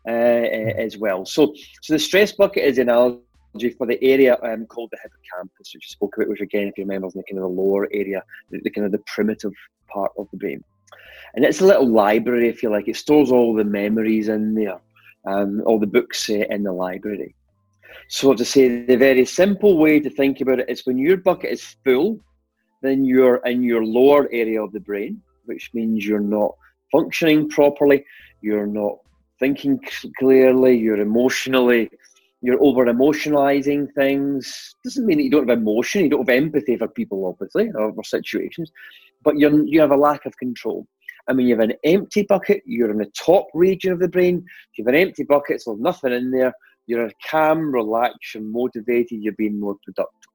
[0.08, 1.24] uh, uh, as well.
[1.24, 5.72] So, so the stress bucket is an analogy for the area um, called the hippocampus,
[5.72, 7.62] which you spoke about, which again, if you remember, is in the kind of the
[7.62, 9.52] lower area, the, the kind of the primitive
[9.88, 10.64] part of the brain.
[11.34, 12.88] And it's a little library, if you like.
[12.88, 14.80] It stores all the memories in there,
[15.26, 17.34] um, all the books uh, in the library.
[18.08, 21.50] So to say the very simple way to think about it is when your bucket
[21.50, 22.20] is full,
[22.82, 26.54] then you're in your lower area of the brain, which means you're not
[26.92, 28.04] functioning properly,
[28.42, 28.96] you're not
[29.40, 29.80] thinking
[30.18, 31.90] clearly, you're emotionally,
[32.42, 34.74] you're over emotionalizing things.
[34.84, 37.92] Doesn't mean that you don't have emotion, you don't have empathy for people, obviously, or
[37.92, 38.70] for situations,
[39.24, 40.86] but you're, you have a lack of control.
[41.28, 44.44] And when you have an empty bucket, you're in the top region of the brain.
[44.72, 46.54] If you have an empty bucket, so nothing in there,
[46.86, 50.30] you're calm, relaxed, you're motivated, you're being more productive,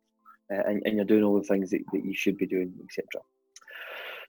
[0.53, 3.05] uh, and, and you're doing all the things that, that you should be doing, etc.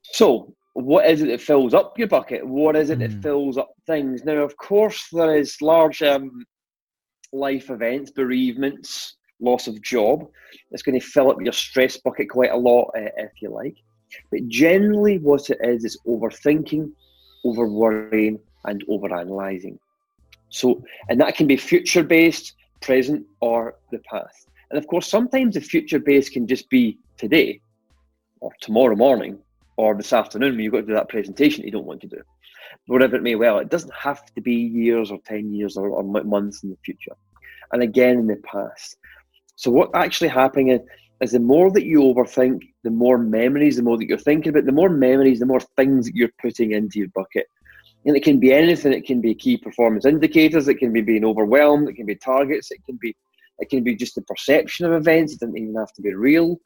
[0.03, 2.47] So, what is it that fills up your bucket?
[2.47, 3.23] What is it that Mm.
[3.23, 4.25] fills up things?
[4.25, 6.45] Now, of course, there is large um,
[7.33, 10.29] life events, bereavements, loss of job.
[10.71, 13.77] It's going to fill up your stress bucket quite a lot, uh, if you like.
[14.31, 16.91] But generally, what it is is overthinking,
[17.45, 19.79] over worrying, and over analysing.
[20.53, 24.49] So, and that can be future based, present, or the past.
[24.71, 27.61] And of course, sometimes the future based can just be today,
[28.41, 29.38] or tomorrow morning,
[29.79, 32.21] or this afternoon when you've got to do that presentation you don't want to do.
[32.87, 36.03] Whatever it may well, it doesn't have to be years or 10 years or, or
[36.03, 37.17] months in the future.
[37.73, 38.99] And again, in the past.
[39.57, 40.81] So, what actually happening is,
[41.23, 44.67] is the more that you overthink, the more memories, the more that you're thinking about,
[44.67, 47.47] the more memories, the more things that you're putting into your bucket.
[48.05, 48.93] And it can be anything.
[48.93, 50.69] It can be key performance indicators.
[50.69, 51.88] It can be being overwhelmed.
[51.88, 52.71] It can be targets.
[52.71, 53.15] It can be
[53.59, 55.35] it can be just the perception of events.
[55.35, 56.59] It doesn't even have to be real.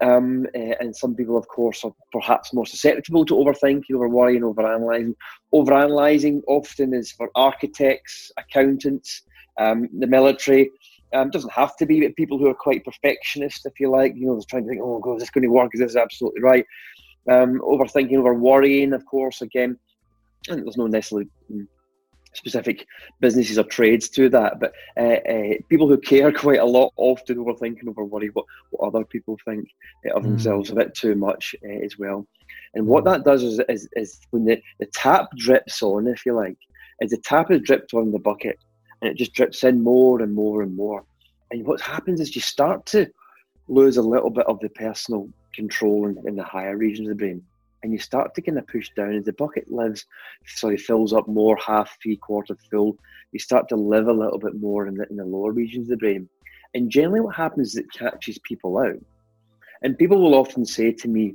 [0.00, 4.42] Um, eh, and some people, of course, are perhaps more susceptible to overthinking, over worrying,
[4.42, 5.14] over analysing.
[5.52, 9.22] Over analysing often is for architects, accountants,
[9.58, 10.70] um, the military,
[11.14, 14.26] Um, doesn't have to be, but people who are quite perfectionist, if you like, you
[14.26, 15.70] know, they're trying to think, oh, God, is this going to work?
[15.74, 16.66] Is this absolutely right?
[17.30, 19.78] Um, overthinking, over worrying, of course, again,
[20.48, 21.66] and there's no necessarily mm,
[22.34, 22.86] specific
[23.20, 27.36] businesses or trades to that, but uh, uh, people who care quite a lot often
[27.36, 29.68] overthinking, over worry what, what other people think
[30.06, 30.26] uh, of Mm.
[30.28, 32.26] themselves a bit too much uh, as well.
[32.74, 36.34] And what that does is, is, is when the, the tap drips on, if you
[36.34, 36.56] like,
[37.00, 38.58] is the tap is dripped on the bucket
[39.00, 41.04] and it just drips in more and more and more.
[41.50, 43.06] And what happens is you start to
[43.68, 47.18] lose a little bit of the personal control in, in the higher regions of the
[47.18, 47.42] brain.
[47.82, 50.06] And you start to kind of push down as the bucket lives,
[50.46, 52.96] sorry, fills up more, half, three quarter full.
[53.32, 55.90] You start to live a little bit more in the, in the lower regions of
[55.90, 56.28] the brain.
[56.74, 58.98] And generally, what happens is it catches people out.
[59.82, 61.34] And people will often say to me,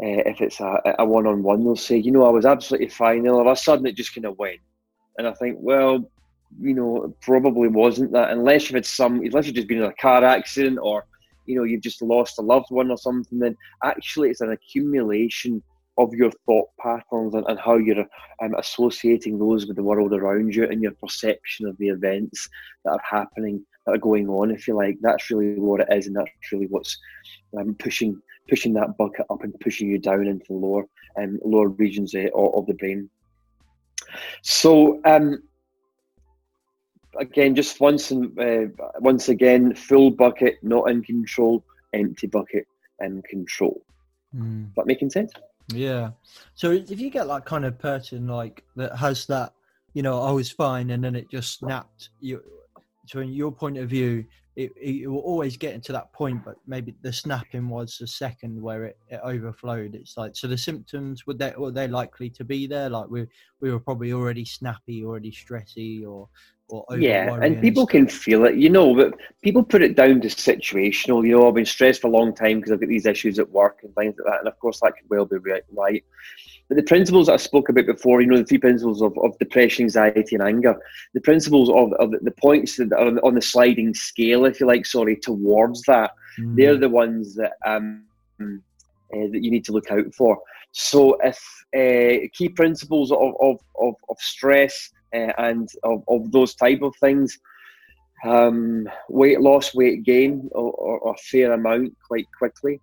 [0.00, 3.40] uh, if it's a, one-on-one, they'll say, you know, I was absolutely fine, and all
[3.40, 4.60] of a sudden it just kind of went.
[5.18, 6.08] And I think, well,
[6.60, 9.92] you know, probably wasn't that, unless you've had some, unless you've just been in a
[9.94, 11.04] car accident or,
[11.48, 13.38] you know, you've just lost a loved one or something.
[13.38, 15.62] Then actually, it's an accumulation
[15.96, 18.06] of your thought patterns and, and how you're
[18.42, 22.48] um, associating those with the world around you and your perception of the events
[22.84, 24.50] that are happening, that are going on.
[24.50, 26.96] If you like, that's really what it is, and that's really what's
[27.58, 30.84] um, pushing pushing that bucket up and pushing you down into the lower
[31.18, 33.10] um, lower regions of, of the brain.
[34.42, 35.42] So um,
[37.18, 38.66] again, just once and uh,
[39.00, 42.66] once again, full bucket, not in control, empty bucket,
[43.00, 43.82] in control.
[44.34, 44.74] Mm.
[44.76, 45.32] That making sense?
[45.68, 46.10] Yeah.
[46.54, 49.52] So if you get that kind of person like that has that,
[49.94, 52.10] you know, I was fine and then it just snapped.
[52.20, 52.42] You,
[53.06, 54.24] so in your point of view,
[54.56, 58.60] it, it will always get into that point, but maybe the snapping was the second
[58.60, 59.94] where it, it overflowed.
[59.94, 62.90] It's like so the symptoms would they were they likely to be there?
[62.90, 63.28] Like we
[63.60, 66.28] we were probably already snappy, already stressy, or
[66.98, 67.92] Yeah, and people stuff.
[67.92, 71.26] can feel it, you know, but people put it down to situational.
[71.26, 73.50] You know, I've been stressed for a long time because I've got these issues at
[73.50, 74.38] work and things like that.
[74.40, 76.04] And of course, that could well be right.
[76.68, 79.38] But the principles that I spoke about before, you know, the three principles of, of
[79.38, 80.76] depression, anxiety, and anger,
[81.14, 84.66] the principles of, of the points that are on, on the sliding scale, if you
[84.66, 86.54] like, sorry, towards that, Mm.
[86.56, 88.04] they're the ones that um,
[88.40, 88.46] uh,
[89.10, 90.38] that you need to look out for.
[90.70, 91.36] So, if
[91.74, 96.94] uh, key principles of of, of, of stress uh, and of, of those type of
[96.96, 97.38] things,
[98.24, 102.80] um, weight loss, weight gain, or, or, fair amount quite quickly.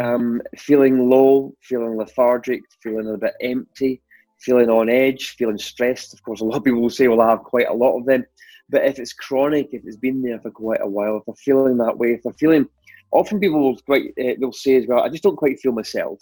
[0.00, 4.00] Um, feeling low, feeling lethargic, feeling a bit empty,
[4.40, 6.14] feeling on edge, feeling stressed.
[6.14, 8.06] Of course, a lot of people will say, "Well, I have quite a lot of
[8.06, 8.24] them."
[8.70, 11.76] But if it's chronic, if it's been there for quite a while, if they're feeling
[11.78, 12.66] that way, if they're feeling,
[13.10, 16.18] often people will quite uh, they'll say as well, "I just don't quite feel myself.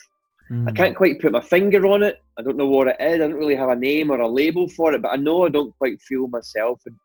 [0.53, 0.77] I Mm.
[0.77, 2.21] can't quite put my finger on it.
[2.38, 3.15] I don't know what it is.
[3.15, 5.49] I don't really have a name or a label for it, but I know I
[5.49, 6.97] don't quite feel myself, and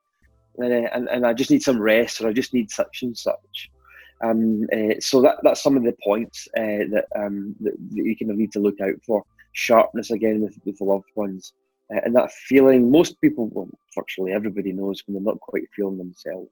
[0.60, 3.70] and, and, and I just need some rest, or I just need such and such."
[4.24, 8.16] Um, uh, so that that's some of the points uh, that, um, that that you
[8.18, 9.24] kind of need to look out for.
[9.54, 11.54] Sharpness again with, with the loved ones,
[11.94, 12.92] uh, and that feeling.
[12.92, 16.52] Most people, well, virtually everybody knows when they're not quite feeling themselves.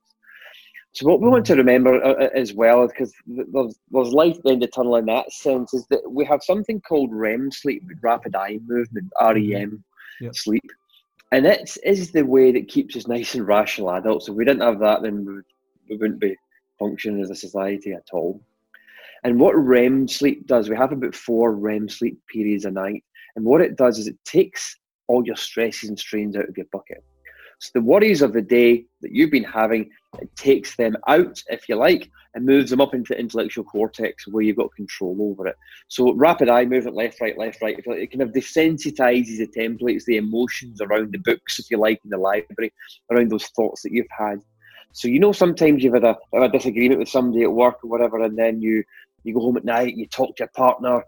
[0.95, 4.43] So what we want to remember uh, uh, as well, because there's there's light at
[4.43, 7.51] the end of the tunnel in that sense, is that we have something called REM
[7.51, 9.83] sleep, rapid eye movement, REM
[10.21, 10.35] Yep.
[10.35, 10.71] sleep,
[11.33, 14.29] and it is the way that keeps us nice and rational adults.
[14.29, 15.45] If we didn't have that, then we, would,
[15.89, 16.37] we wouldn't be
[16.79, 18.41] functioning as a society at all.
[19.25, 23.03] And what REM sleep does, we have about four REM sleep periods a night,
[23.35, 24.77] and what it does is it takes
[25.07, 27.03] all your stresses and strains out of your bucket.
[27.59, 29.89] So the worries of the day that you've been having,
[30.21, 34.27] it takes them out, if you like, and moves them up into the intellectual cortex
[34.27, 35.55] where you've got control over it.
[35.87, 40.03] So rapid eye movement, left, right, left, right, like, it kind of desensitizes the templates,
[40.05, 42.73] the emotions around the books, if you like, in the library,
[43.11, 44.41] around those thoughts that you've had.
[44.91, 48.21] So you know sometimes you've had a, a disagreement with somebody at work or whatever,
[48.21, 48.83] and then you
[49.23, 51.03] you go home at night, you talk to your partner,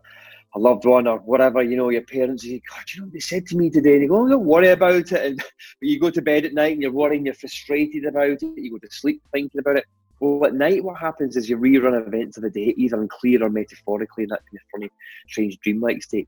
[0.57, 3.19] a loved one or whatever, you know, your parents, you God, you know what they
[3.19, 3.93] said to me today?
[3.93, 5.11] And you go, oh, don't worry about it.
[5.11, 5.37] And
[5.79, 8.71] but you go to bed at night and you're worrying, you're frustrated about it, you
[8.71, 9.85] go to sleep thinking about it.
[10.19, 13.43] Well, at night, what happens is you rerun events of the day, either in clear
[13.43, 14.89] or metaphorically, in that kind of funny,
[15.27, 16.27] strange, dreamlike state.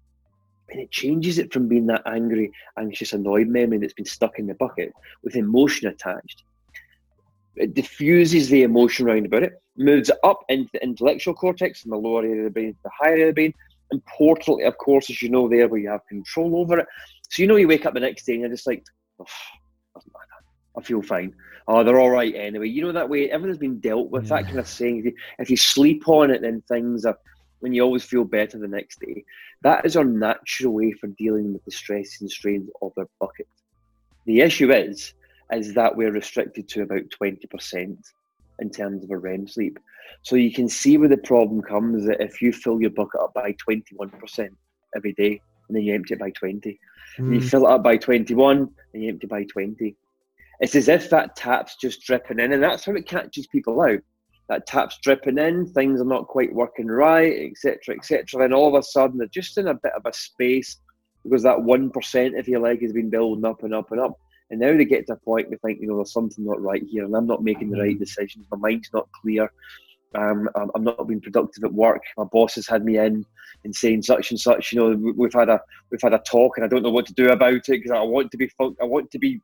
[0.70, 4.46] And it changes it from being that angry, anxious, annoyed memory that's been stuck in
[4.46, 6.44] the bucket with emotion attached.
[7.56, 11.90] It diffuses the emotion around about it, moves it up into the intellectual cortex from
[11.90, 13.54] the lower area of the brain to the higher area of the brain.
[13.92, 16.88] Importantly, of course, as you know, there where you have control over it.
[17.30, 18.84] So you know you wake up the next day and you're just like,
[19.20, 19.26] oh,
[19.96, 20.26] doesn't matter.
[20.78, 21.34] I feel fine.
[21.68, 22.68] Oh, they're all right anyway.
[22.68, 24.28] You know that way everything's been dealt with.
[24.30, 25.00] That kind of saying.
[25.00, 27.18] If you, if you sleep on it, then things are.
[27.60, 29.26] When you always feel better the next day.
[29.64, 33.50] That is our natural way for dealing with the stress and strains of our bucket.
[34.26, 35.14] The issue is,
[35.52, 37.98] is that we're restricted to about 20%
[38.62, 39.80] in terms of a REM sleep.
[40.24, 43.34] So you can see where the problem comes that if you fill your bucket up
[43.34, 44.50] by 21%
[44.96, 46.80] every day and then you empty it by 20,
[47.18, 47.50] and you Mm.
[47.50, 49.96] fill it up by 21 and you empty by 20.
[50.60, 54.00] It's as if that tap's just dripping in, and that's how it catches people out.
[54.50, 58.44] That tap's dripping in, things are not quite working right, etc., etc.
[58.44, 60.78] And all of a sudden, they're just in a bit of a space
[61.24, 64.20] because that 1%, if you like, has been building up and up and up.
[64.52, 66.84] And now they get to a point they think, you know, there's something not right
[66.84, 68.46] here, and I'm not making the right decisions.
[68.52, 69.52] My mind's not clear.
[70.16, 72.02] Um, I'm, not being productive at work.
[72.18, 73.24] My boss has had me in
[73.64, 74.74] and saying such and such.
[74.74, 77.06] You know, we- we've had a we've had a talk, and I don't know what
[77.08, 79.40] to do about it because I want to be fun- I want to be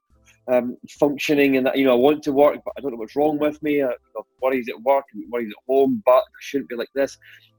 [0.48, 3.38] um, functioning, and you know, I want to work, but I don't know what's wrong
[3.38, 3.84] with me.
[3.84, 7.18] I, you know, worries at work, worries at home, but I shouldn't be like this.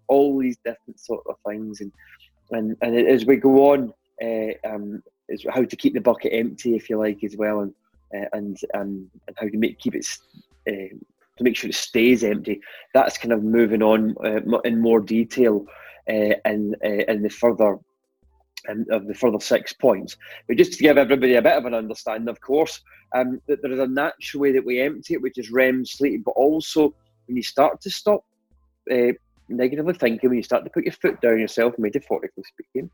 [0.09, 1.93] All these different sort of things, and
[2.51, 3.93] and and as we go on,
[4.23, 7.75] uh, um, is how to keep the bucket empty, if you like, as well, and
[8.15, 10.07] uh, and um, and how to make keep it
[10.69, 10.95] uh,
[11.37, 12.61] to make sure it stays empty.
[12.95, 15.67] That's kind of moving on uh, in more detail
[16.09, 17.79] uh, in uh, the further
[18.69, 20.17] um, of the further six points.
[20.49, 22.81] But just to give everybody a bit of an understanding, of course,
[23.15, 26.23] um, that there is a natural way that we empty it, which is REM sleep,
[26.25, 26.95] but also
[27.27, 28.25] when you start to stop
[28.91, 29.13] uh,
[29.49, 32.91] negatively thinking, when you start to put your foot down yourself, metaphorically speaking,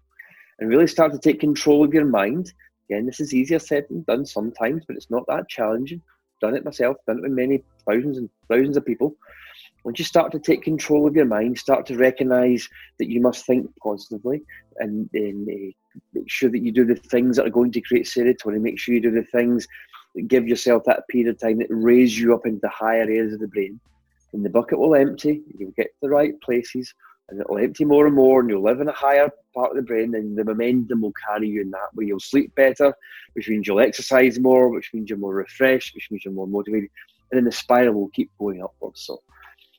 [0.58, 2.52] and really start to take control of your mind.
[2.88, 6.02] Again, this is easier said than done sometimes, but it's not that challenging.
[6.40, 9.14] Done it myself, done it with many thousands and thousands of people.
[9.84, 13.44] Once you start to take control of your mind, start to recognize that you must
[13.46, 14.42] think positively
[14.78, 18.06] and, and uh, make sure that you do the things that are going to create
[18.06, 19.66] serotonin, make sure you do the things
[20.14, 23.40] that give yourself that period of time that raise you up into higher areas of
[23.40, 23.80] the brain.
[24.32, 26.94] And the bucket will empty, you'll get to the right places,
[27.32, 29.82] and it'll empty more and more, and you'll live in a higher part of the
[29.82, 32.04] brain, and the momentum will carry you in that way.
[32.04, 32.94] You'll sleep better,
[33.32, 36.90] which means you'll exercise more, which means you're more refreshed, which means you're more motivated,
[37.30, 39.00] and then the spiral will keep going upwards.
[39.00, 39.22] So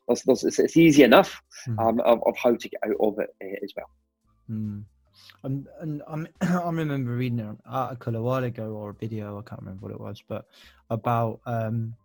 [0.08, 1.80] there's, there's, it's, it's easy enough Hmm.
[1.80, 3.90] um, of, of how to get out of it uh, as well.
[4.52, 4.84] Mm.
[5.44, 9.48] And and I'm, I remember reading an article a while ago or a video, I
[9.48, 10.46] can't remember what it was, but
[10.90, 11.96] about um,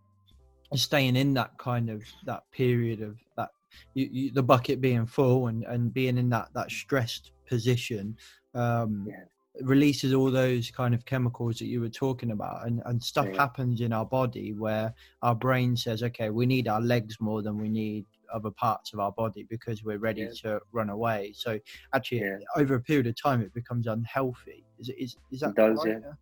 [0.75, 3.49] staying in that kind of that period of that
[3.93, 8.15] you, you, the bucket being full and, and being in that that stressed position
[8.53, 9.23] um, Yeah.
[9.61, 13.37] releases all those kind of chemicals that you were talking about and, and stuff Yeah.
[13.37, 17.57] happens in our body where our brain says okay we need our legs more than
[17.57, 20.33] we need other parts of our body because we're ready Yeah.
[20.43, 21.59] to run away so
[21.93, 22.37] actually Yeah.
[22.55, 25.97] over a period of time it becomes unhealthy is is, is that It does, right?
[26.03, 26.13] yeah.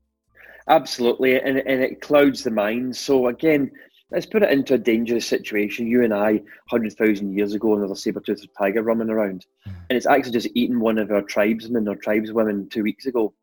[0.69, 2.93] Absolutely, and, and it clouds the mind.
[2.95, 3.71] So again,
[4.11, 5.87] let's put it into a dangerous situation.
[5.87, 9.71] You and I, hundred thousand years ago, another saber-toothed tiger running around, hmm.
[9.89, 13.33] and it's actually just eaten one of our tribesmen or tribeswomen two weeks ago.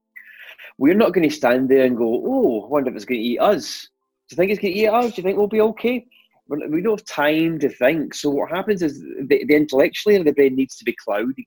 [0.78, 3.26] We're not going to stand there and go, "Oh, I wonder if it's going to
[3.26, 3.88] eat us."
[4.28, 5.12] Do you think it's going to eat us?
[5.12, 6.06] Do you think we'll be okay?
[6.48, 8.14] We're- don't have time to think.
[8.14, 11.44] So what happens is the, the intellectual area of the brain needs to be clouded.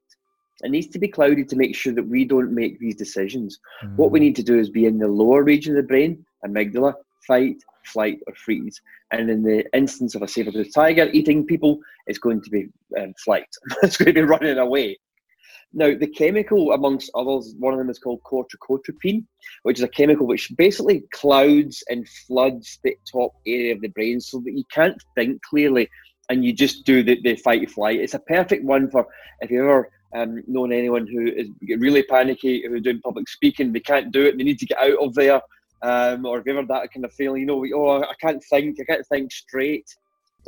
[0.64, 3.60] It needs to be clouded to make sure that we don't make these decisions.
[3.82, 3.96] Hmm.
[3.96, 6.94] What we need to do is be in the lower region of the brain, amygdala,
[7.28, 7.58] fight,
[7.88, 8.82] flight, or freeze.
[9.12, 12.68] And in the instance of a saber-toothed tiger eating people, it's going to be
[13.00, 13.48] um, flight.
[13.84, 14.98] it's going to be running away.
[15.74, 19.26] Now, the chemical, amongst others, one of them is called corticotropin,
[19.64, 24.22] which is a chemical which basically clouds and floods the top area of the brain
[24.22, 25.90] so that you can't think clearly
[26.30, 28.00] and you just do the, the fight flight.
[28.00, 29.06] It's a perfect one for
[29.42, 33.80] if you've ever um, known anyone who is really panicky, who's doing public speaking, they
[33.80, 35.42] can't do it, they need to get out of there.
[35.82, 38.84] Um, or you ever that kind of feeling, you know, oh, I can't think, I
[38.84, 39.86] can't think straight.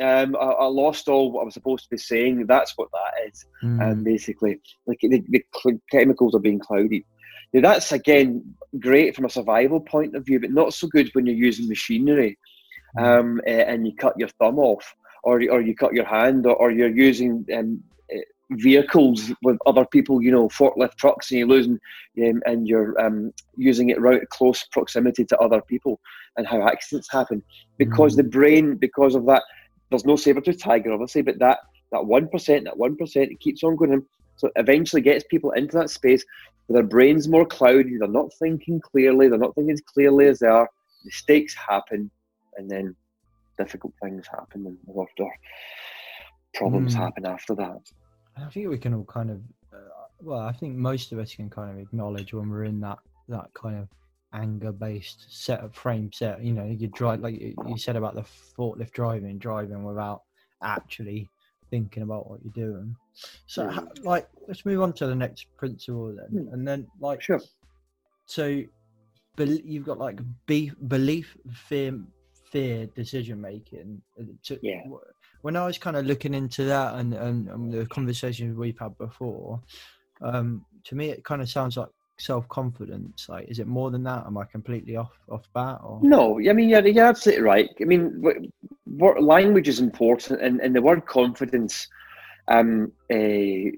[0.02, 2.46] Um, I, I lost all what I was supposed to be saying.
[2.48, 3.92] That's what that is Mm.
[3.92, 4.60] um, basically.
[4.88, 5.44] Like the, the
[5.92, 7.04] chemicals are being clouded.
[7.54, 11.26] Now that's again great from a survival point of view, but not so good when
[11.26, 12.38] you're using machinery
[12.98, 16.56] um, uh, and you cut your thumb off, or or you cut your hand, or,
[16.56, 17.84] or you're using um,
[18.52, 21.80] vehicles with other people, you know, forklift trucks, and you're losing,
[22.24, 26.00] um, and you're um, using it right at close proximity to other people,
[26.38, 27.44] and how accidents happen
[27.78, 29.44] because the brain, because of that,
[29.90, 31.60] there's no saber-tooth tiger, obviously, but that
[31.92, 33.94] that one percent, that one percent, it keeps on going.
[33.94, 34.06] in.
[34.36, 36.24] So it eventually gets people into that space
[36.68, 40.40] where their brain's more cloudy, they're not thinking clearly, they're not thinking as clearly as
[40.40, 40.70] they are.
[41.04, 42.10] Mistakes happen,
[42.58, 42.96] and then
[43.58, 45.08] difficult things happen, and or
[46.56, 47.00] problems Mm.
[47.00, 47.82] happen after that.
[48.46, 49.38] I think we can all kind of,
[49.74, 49.78] uh,
[50.22, 53.54] well, I think most of us can kind of acknowledge when we're in that that
[53.54, 53.88] kind of
[54.34, 56.42] anger-based set of frame set.
[56.44, 58.24] You know, you drive like you said about the
[58.58, 60.24] forklift driving, driving without
[60.64, 61.30] actually
[61.70, 62.96] thinking about what you're doing.
[63.46, 64.04] So, Mm.
[64.04, 66.54] like, let's move on to the next principle then, Mm.
[66.54, 67.40] and then like, Sure.
[68.26, 68.64] so
[69.36, 72.00] bel you've got like be- belief, fear,
[72.52, 74.02] fear, decision making.
[74.20, 74.84] uh, To, Yeah.
[75.42, 78.98] When I was kind of looking into that and, and, and the conversations we've had
[78.98, 79.62] before,
[80.22, 83.28] um, to me it kind of sounds like self confidence.
[83.30, 84.26] Like, is it more than that?
[84.26, 85.80] Am I completely off off bat?
[85.84, 87.70] Or No, I mean you're, you're absolutely right.
[87.82, 88.36] I mean, what,
[88.86, 91.88] what language is important, and, and the word confidence
[92.50, 93.72] um, eh,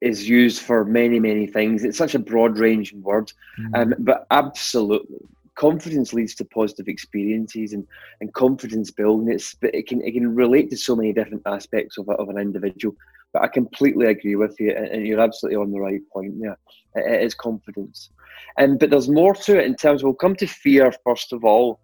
[0.00, 1.84] is used for many, many things.
[1.84, 3.74] It's such a broad ranging word, Mm.
[3.78, 5.20] um, but absolutely,
[5.56, 7.86] confidence leads to positive experiences, and,
[8.20, 9.32] and confidence building.
[9.32, 12.38] It's but it can it can relate to so many different aspects of of an
[12.38, 12.94] individual.
[13.32, 16.34] But I completely agree with you, and and you're absolutely on the right point.
[16.38, 16.54] Yeah,
[16.94, 18.10] it, is confidence,
[18.58, 20.02] and but there's more to it in terms.
[20.02, 21.80] of, We'll come to fear first of all.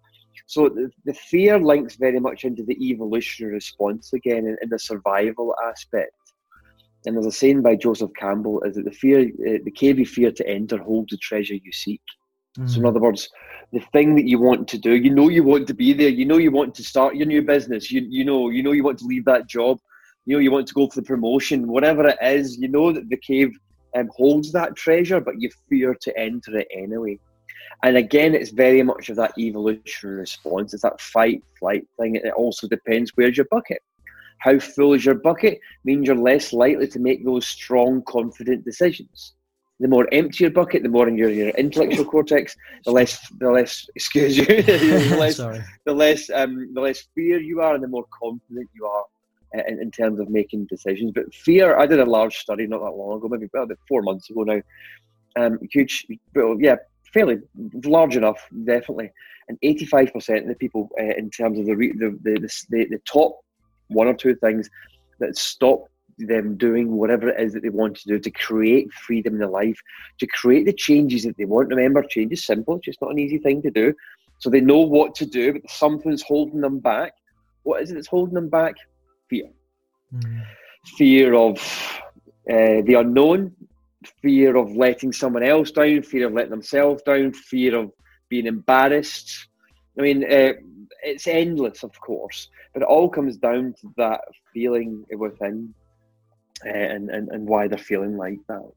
[0.47, 4.79] So the, the fear links very much into the evolutionary response again, in, in the
[4.79, 6.11] survival aspect.
[7.05, 10.05] And there's a saying by Joseph Campbell: "Is that the fear, uh, the cave you
[10.05, 12.01] fear to enter, holds the treasure you seek."
[12.65, 12.89] So in Mm.
[12.89, 13.29] other words,
[13.71, 16.25] the thing that you want to do, you know you want to be there, you
[16.25, 18.99] know you want to start your new business, you you know you know you want
[18.99, 19.79] to leave that job,
[20.25, 23.09] you know you want to go for the promotion, whatever it is, you know that
[23.09, 23.51] the cave
[23.95, 27.17] um, holds that treasure, but you fear to enter it anyway.
[27.83, 30.73] And again, it's very much of that evolutionary response.
[30.73, 32.15] It's that fight flight thing.
[32.15, 33.81] It also depends where's your bucket.
[34.39, 39.33] How full is your bucket means you're less likely to make those strong, confident decisions
[39.81, 42.55] the more empty your bucket, the more in your, your intellectual cortex,
[42.85, 47.61] the less the less excuse you, the less the less um, the less fear you
[47.61, 49.05] are, and the more confident you are
[49.57, 51.11] uh, in, in terms of making decisions.
[51.13, 54.03] But fear, I did a large study not that long ago, maybe well, about four
[54.03, 54.61] months ago now.
[55.35, 56.05] Um, huge,
[56.35, 56.75] well, yeah,
[57.11, 57.39] fairly
[57.83, 59.11] large enough, definitely.
[59.49, 62.65] And eighty-five percent of the people, uh, in terms of the, re- the, the the
[62.69, 63.39] the the top
[63.87, 64.69] one or two things
[65.19, 65.85] that stop
[66.25, 69.49] them doing whatever it is that they want to do to create freedom in their
[69.49, 69.79] life,
[70.19, 71.69] to create the changes that they want.
[71.69, 73.93] Remember, change is simple, it's just not an easy thing to do.
[74.39, 77.13] So they know what to do, but something's holding them back.
[77.63, 78.75] What is it that's holding them back?
[79.29, 79.49] Fear.
[80.13, 80.45] Mm.
[80.97, 81.57] Fear of
[82.49, 83.55] uh, the unknown,
[84.21, 87.91] fear of letting someone else down, fear of letting themselves down, fear of
[88.29, 89.47] being embarrassed.
[89.97, 90.53] I mean, uh,
[91.03, 94.21] it's endless, of course, but it all comes down to that
[94.53, 95.73] feeling within
[96.65, 98.71] and, and, and why they're feeling like that.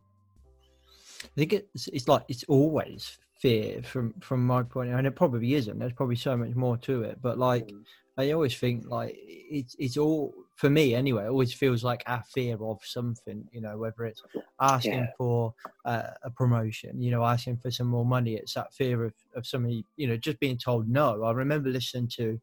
[1.24, 5.07] I think it's it's like it's always fear from from my point, of view, and
[5.07, 5.78] it probably isn't.
[5.78, 7.74] There's probably so much more to it, but like
[8.16, 11.24] I always think like it's it's all for me anyway.
[11.24, 14.22] It always feels like a fear of something, you know, whether it's
[14.61, 15.11] asking Yeah.
[15.16, 15.55] for
[15.85, 18.35] uh, a promotion, you know, asking for some more money.
[18.35, 21.24] It's that fear of of somebody, you know, just being told no.
[21.24, 22.41] I remember listening to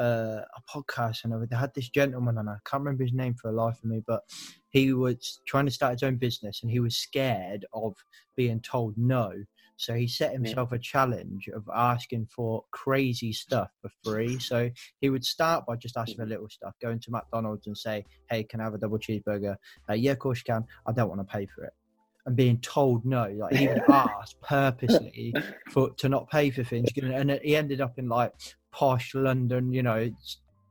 [0.00, 3.50] uh, a podcast and they had this gentleman, and I can't remember his name for
[3.50, 4.22] the life of me, but
[4.70, 7.94] he was trying to start his own business and he was scared of
[8.34, 9.32] being told no.
[9.76, 14.38] So he set himself a challenge of asking for crazy stuff for free.
[14.38, 14.70] So
[15.00, 18.44] he would start by just asking for little stuff, going to McDonald's and say, "Hey,
[18.44, 19.56] can I have a double cheeseburger?"
[19.88, 20.64] Uh, yeah, of course you can.
[20.86, 21.72] I don't want to pay for it.
[22.26, 25.34] And being told no, like he would ask purposely
[25.70, 28.34] for to not pay for things, and he ended up in like
[28.72, 30.10] posh London, you know,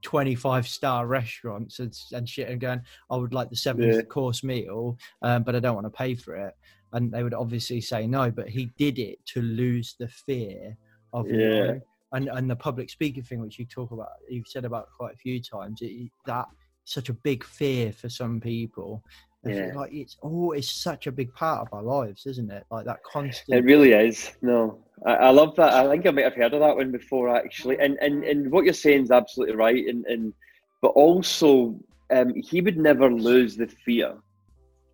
[0.02, 2.82] 25 star restaurants and, and shit and going,
[3.12, 4.02] I would like the seven Yeah.
[4.04, 6.54] course meal, um, but I don't want to pay for it.
[6.94, 10.78] And they would obviously say no, but he did it to lose the fear
[11.14, 11.38] of Yeah.
[11.38, 11.82] no.
[12.12, 15.18] And, and the public speaking thing, which you talk about, you've said about quite a
[15.18, 16.48] few times, it, that
[16.86, 19.04] such a big fear for some people.
[19.46, 19.72] Yeah.
[19.74, 22.66] Like it's oh, it's such a big part of our lives, isn't it?
[22.70, 23.58] Like that constant.
[23.58, 24.34] It really is.
[24.42, 25.74] No, I, I love that.
[25.74, 27.78] I think I might have heard of that one before, actually.
[27.80, 29.88] And and, and what you're saying is absolutely right.
[29.88, 30.34] And, and
[30.82, 31.80] but also,
[32.14, 34.16] um, he would never lose the fear.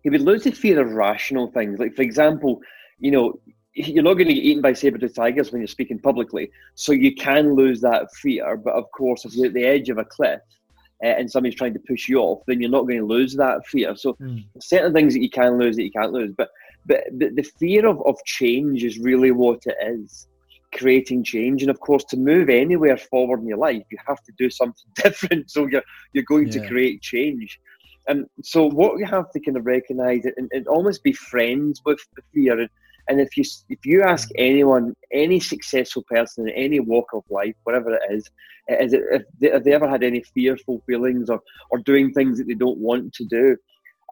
[0.02, 1.80] He would lose the fear of rational things.
[1.80, 2.60] Like, for example,
[3.00, 3.40] you know,
[3.74, 7.14] you're not going to get eaten by saber-toothed tigers when you're speaking publicly, so you
[7.14, 8.56] can lose that fear.
[8.56, 10.40] But of course, if you're at the edge of a cliff
[11.04, 13.60] uh, and somebody's trying to push you off, then you're not going to lose that
[13.66, 13.94] fear.
[13.96, 14.44] So Mm.
[14.60, 16.48] certain things that you can lose that you can't lose, but
[16.86, 20.28] but, but the fear of, of change is really what it is
[20.74, 24.32] creating change and of course to move anywhere forward in your life you have to
[24.36, 25.82] do something different so you're
[26.12, 26.60] you're going Yeah.
[26.60, 27.58] to create change
[28.08, 31.80] and so what you have to kind of recognize it and, and almost be friends
[31.84, 32.68] with the fear and,
[33.08, 37.54] and if you if you ask anyone any successful person in any walk of life
[37.64, 38.28] whatever it is
[38.68, 41.40] is it, if, they, have they ever had any fearful feelings or
[41.70, 43.56] or doing things that they don't want to do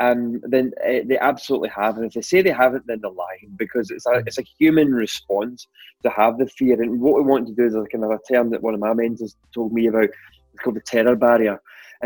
[0.01, 1.97] um, then uh, they absolutely have.
[1.97, 4.93] And if they say they haven't, then they're lying because it's a it's a human
[4.93, 5.67] response
[6.03, 6.81] to have the fear.
[6.83, 8.81] And what we want to do is a kind of a term that one of
[8.81, 10.11] my mentors told me about.
[10.53, 11.61] It's called the terror barrier.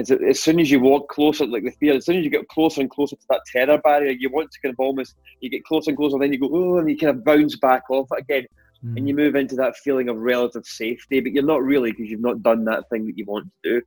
[0.04, 2.48] So as soon as you walk closer, like the fear, as soon as you get
[2.48, 5.64] closer and closer to that terror barrier, you want to kind of almost you get
[5.64, 8.08] closer and closer, and then you go oh, and you kind of bounce back off
[8.12, 8.46] it again.
[8.82, 8.96] Hmm.
[8.96, 12.20] and you move into that feeling of relative safety, but you're not really because you've
[12.20, 13.82] not done that thing that you want to do.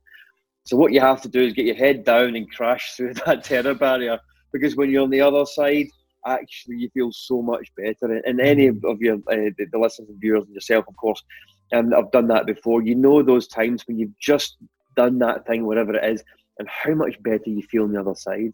[0.64, 3.44] So what you have to do is get your head down and crash through that
[3.44, 4.18] terror barrier
[4.52, 5.86] because when you're on the other side,
[6.26, 8.20] actually you feel so much better.
[8.24, 8.84] And any hmm.
[8.86, 11.22] of your uh, the, the listeners and viewers and yourself, of course,
[11.72, 12.82] um, and I've done that before.
[12.82, 14.58] You know those times when you've just
[14.96, 16.22] done that thing, whatever it is,
[16.58, 18.52] and how much better you feel on the other side.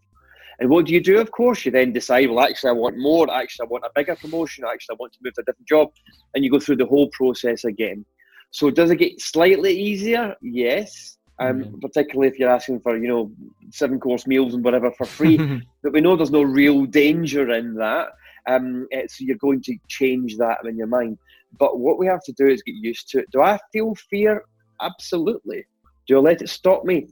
[0.59, 1.19] And what do you do?
[1.19, 3.31] Of course, you then decide, well, actually, I want more.
[3.31, 4.65] Actually, I want a bigger promotion.
[4.65, 5.89] Actually, I want to move to a different job.
[6.35, 8.05] And you go through the whole process again.
[8.51, 10.35] So, does it get slightly easier?
[10.41, 11.17] Yes.
[11.39, 11.79] Um, mm-hmm.
[11.79, 13.31] Particularly if you're asking for, you know,
[13.71, 15.37] seven course meals and whatever for free.
[15.83, 18.09] but we know there's no real danger in that.
[18.45, 21.17] Um, so, you're going to change that in your mind.
[21.57, 23.31] But what we have to do is get used to it.
[23.31, 24.43] Do I feel fear?
[24.81, 25.65] Absolutely.
[26.09, 27.07] Do I let it stop me?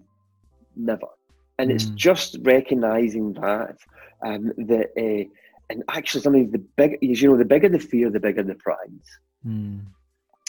[0.75, 1.07] Never
[1.59, 1.95] and it's mm.
[1.95, 3.77] just recognizing that
[4.25, 5.29] um, that uh,
[5.69, 9.19] and actually something the big you know the bigger the fear the bigger the prize
[9.45, 9.81] mm.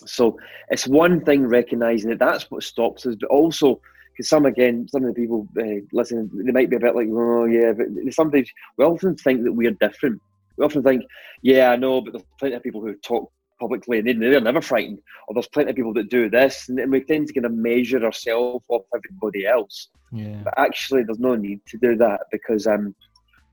[0.07, 0.39] so
[0.71, 3.81] it's one thing recognizing that that's what stops us but also
[4.13, 7.09] because some again some of the people uh, listening they might be a bit like
[7.11, 10.21] oh yeah but sometimes we often think that we're different
[10.57, 11.05] we often think
[11.43, 15.01] yeah i know but there's plenty of people who talk publicly and they're never frightened
[15.27, 18.05] or there's plenty of people that do this and we tend to kind of measure
[18.05, 20.41] ourselves off everybody else yeah.
[20.45, 22.95] But actually, there's no need to do that because um,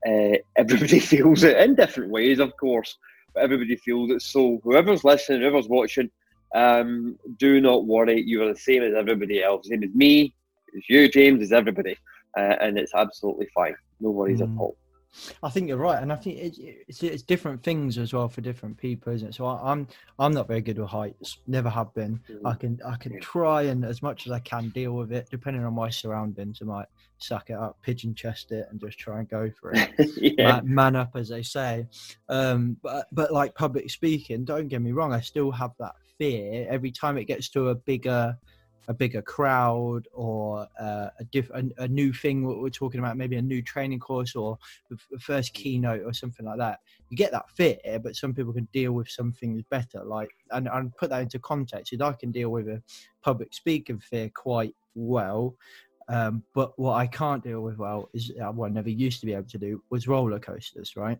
[0.06, 2.96] uh, everybody feels it in different ways, of course.
[3.34, 4.22] But everybody feels it.
[4.22, 6.10] So whoever's listening, whoever's watching,
[6.54, 8.22] um, do not worry.
[8.22, 9.68] You are the same as everybody else.
[9.68, 10.34] Same as me,
[10.72, 11.96] it's you, James, as everybody,
[12.38, 13.74] uh, and it's absolutely fine.
[14.00, 14.54] No worries mm.
[14.54, 14.76] at all.
[15.42, 18.40] I think you're right, and I think it's, it's, it's different things as well for
[18.40, 19.34] different people, isn't it?
[19.34, 19.88] So I, am I'm,
[20.18, 22.20] I'm not very good with heights, never have been.
[22.44, 22.60] I mm.
[22.60, 25.74] can I can try and as much as I can deal with it, depending on
[25.74, 26.58] my surroundings.
[26.62, 26.86] I might
[27.18, 29.90] suck it up, pigeon chest it, and just try and go for it.
[30.38, 30.60] yeah.
[30.60, 31.86] man, man, up, as they say.
[32.28, 36.66] Um, but but like public speaking, don't get me wrong, I still have that fear
[36.68, 38.36] every time it gets to a bigger
[38.88, 43.16] a bigger crowd or uh, a, diff- a, a, new thing what we're talking about
[43.16, 44.58] maybe a new training course or
[44.90, 46.78] the first keynote or something like that
[47.08, 50.68] you get that fear but some people can deal with some things better like and,
[50.72, 52.82] and put that into context i can deal with a
[53.22, 55.54] public speaking fear quite well
[56.08, 59.26] um, but what i can't deal with well is uh, what i never used to
[59.26, 61.18] be able to do was roller coasters right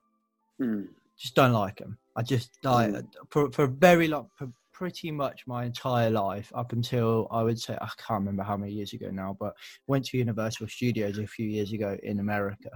[0.61, 0.87] mm.
[1.19, 3.07] just don't like them i just like mm.
[3.31, 7.59] for, for a very long for pretty much my entire life up until I would
[7.59, 9.55] say I can't remember how many years ago now, but
[9.87, 12.71] went to Universal Studios a few years ago in America,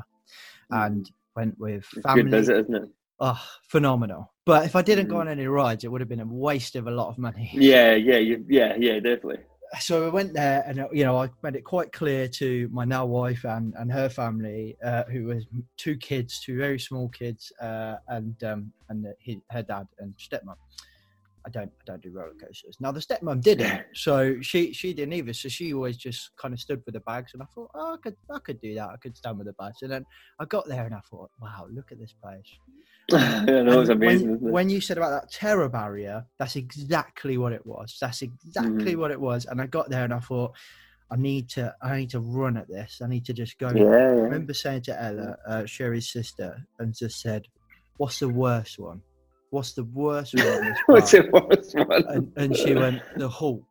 [0.72, 0.86] mm.
[0.86, 2.22] and went with family.
[2.22, 2.88] Good visit, isn't it?
[3.20, 4.32] Oh, phenomenal!
[4.46, 5.10] But if I didn't mm.
[5.10, 7.50] go on any rides, it would have been a waste of a lot of money.
[7.54, 9.40] Yeah, yeah, yeah, yeah, definitely.
[9.78, 13.04] So I went there, and you know, I made it quite clear to my now
[13.04, 15.44] wife and and her family, uh, who was
[15.76, 20.56] two kids, two very small kids, uh, and um, and he, her dad and stepmom
[21.46, 22.76] I don't I don't do roller coasters.
[22.80, 25.32] Now the stepmom didn't, so she she didn't either.
[25.32, 27.96] So she always just kind of stood with the bags, and I thought, oh, I
[28.02, 28.90] could I could do that.
[28.90, 29.78] I could stand with the bags.
[29.82, 30.04] And then
[30.38, 32.46] I got there and I thought, wow, look at this place.
[33.10, 34.40] yeah, was amazing.
[34.40, 37.96] When, when, you said about that terror barrier, that's exactly what it was.
[38.00, 38.98] That's exactly mm.
[38.98, 39.46] what it was.
[39.46, 40.52] And I got there and I thought.
[41.12, 43.00] I need to I need to run at this.
[43.02, 43.72] I need to just go.
[43.74, 43.88] Yeah, yeah.
[43.88, 47.48] I remember saying to Ella, uh, Sherry's sister, and just said,
[47.96, 49.02] "What's the worst one?"
[49.50, 50.76] What's the worst one?
[50.86, 52.04] what's the worst one?
[52.08, 53.66] And, and, she went, the Hulk.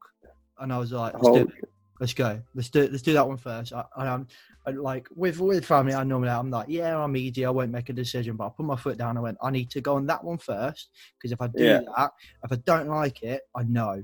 [0.60, 1.52] And I was like, let's, do
[2.00, 2.42] let's go.
[2.54, 3.74] Let's do let's do that one first.
[3.74, 4.28] I, I'm
[4.66, 5.94] I, like with with family.
[5.94, 7.46] I normally I'm like, yeah, I'm easy.
[7.46, 9.18] I won't make a decision, but I put my foot down.
[9.18, 11.80] I went, I need to go on that one first because if I do yeah.
[11.98, 12.12] that,
[12.44, 14.04] if I don't like it, I know.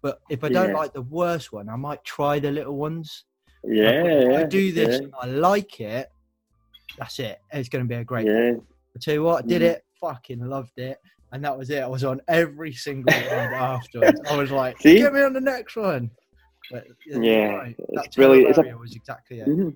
[0.00, 0.76] But if I don't yeah.
[0.76, 3.24] like the worst one, I might try the little ones.
[3.64, 5.00] Yeah, if I do this.
[5.20, 6.08] I like it,
[6.98, 7.40] that's it.
[7.52, 8.26] It's going to be a great.
[8.26, 8.52] Yeah.
[8.94, 9.66] I tell you what, I did mm.
[9.66, 10.98] it fucking loved it.
[11.32, 11.82] And that was it.
[11.82, 14.20] I was on every single one afterwards.
[14.28, 14.98] I was like, See?
[14.98, 16.10] get me on the next one.
[16.70, 17.76] But, yeah, right.
[17.78, 19.48] it's really it's a, was exactly it.
[19.48, 19.70] Mm-hmm.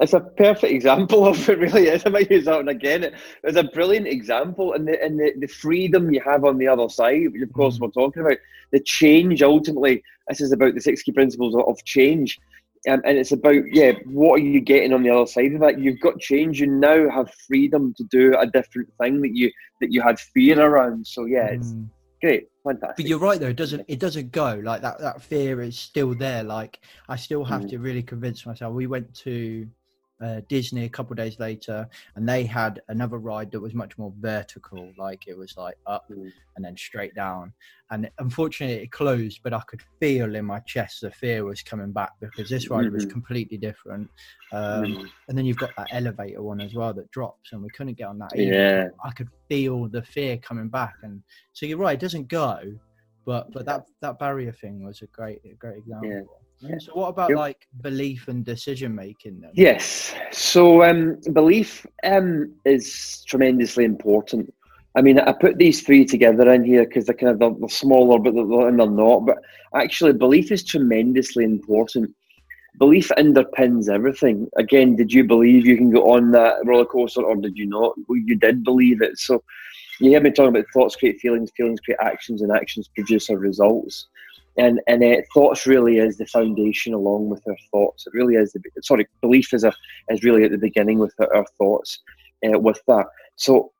[0.00, 1.58] It's a perfect example of it.
[1.58, 2.04] Really is.
[2.06, 3.04] I might use that one again.
[3.04, 6.68] It, it's a brilliant example, and the and the, the freedom you have on the
[6.68, 7.26] other side.
[7.42, 7.80] Of course, mm.
[7.80, 8.38] we're talking about
[8.70, 9.42] the change.
[9.42, 12.38] Ultimately, this is about the six key principles of change.
[12.88, 15.80] Um, and it's about yeah what are you getting on the other side of that?
[15.80, 19.50] You've got change you now have freedom to do a different thing that you
[19.80, 21.06] that you had fear around.
[21.06, 21.88] So yeah it's mm.
[22.20, 22.48] great.
[22.64, 22.96] Fantastic.
[22.96, 23.48] but you're right though.
[23.48, 24.60] It doesn't it doesn't go.
[24.62, 26.42] Like that that fear is still there.
[26.42, 27.70] Like i still have mm.
[27.70, 28.74] to really convince myself.
[28.74, 29.66] We went to
[30.20, 33.96] uh, Disney a couple of days later, and they had another ride that was much
[33.98, 36.32] more vertical, like it was like up Mm.
[36.56, 37.52] and then straight down.
[37.90, 41.92] And unfortunately, it closed, but I could feel in my chest the fear was coming
[41.92, 43.10] back because this ride was Mhm.
[43.10, 44.10] completely different.
[44.52, 45.10] Um, Mm.
[45.28, 48.08] And then you've got that elevator one as well that drops, and we couldn't get
[48.08, 48.34] on that.
[48.34, 48.52] Either.
[48.52, 48.88] Yeah.
[49.04, 52.60] I could feel the fear coming back, and so you're right, it doesn't go,
[53.24, 56.10] but but that that barrier thing was a great a great example.
[56.10, 56.22] Yeah.
[56.60, 56.78] Yeah.
[56.78, 57.38] So what about Yep.
[57.38, 59.50] like belief and decision making then?
[59.54, 60.14] Yes.
[60.32, 64.52] So um, belief um, is tremendously important.
[64.96, 67.68] I mean, I put these three together in here because they're kind of they're, they're
[67.68, 69.26] smaller, but they're, and they're not.
[69.26, 69.38] But
[69.74, 72.14] actually, belief is tremendously important.
[72.78, 74.48] Belief underpins everything.
[74.56, 77.92] Again, did you believe you can go on that roller coaster, or did you not?
[78.08, 79.18] Well, you did believe it.
[79.18, 79.42] So
[80.00, 83.36] you hear me talking about thoughts create feelings, feelings create actions, and actions produce our
[83.36, 84.08] results.
[84.58, 88.06] And and uh, thoughts really is the foundation, along with our thoughts.
[88.06, 88.52] It really is.
[88.52, 89.72] The, sorry, belief is a
[90.10, 92.00] is really at the beginning with our, thoughts.
[92.44, 93.06] Uh, with that,
[93.36, 93.72] so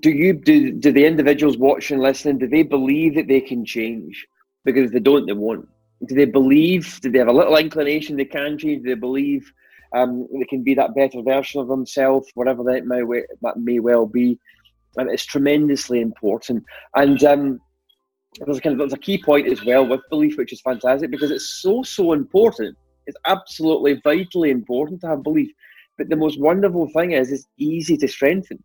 [0.00, 2.38] do you do do the individuals watching, listening?
[2.38, 4.26] Do they believe that they can change?
[4.64, 5.68] Because if they don't, they won't.
[6.06, 7.00] Do they believe?
[7.00, 8.82] Do they have a little inclination they can change?
[8.82, 9.52] Do they believe
[9.94, 13.02] um, they can be that better version of themselves, whatever that may
[13.42, 14.38] that may well be?
[14.96, 16.64] And it's tremendously important.
[16.94, 17.60] And um,
[18.40, 21.10] there's a kind of there's a key point as well with belief, which is fantastic
[21.10, 22.76] because it's so so important.
[23.06, 25.50] It's absolutely vitally important to have belief.
[25.98, 28.62] But the most wonderful thing is, it's easy to strengthen.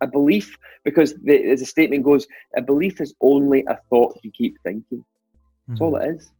[0.00, 2.26] A belief, because the, as the statement goes,
[2.56, 5.04] a belief is only a thought you keep thinking.
[5.68, 5.84] That's hmm.
[5.84, 6.30] all it is.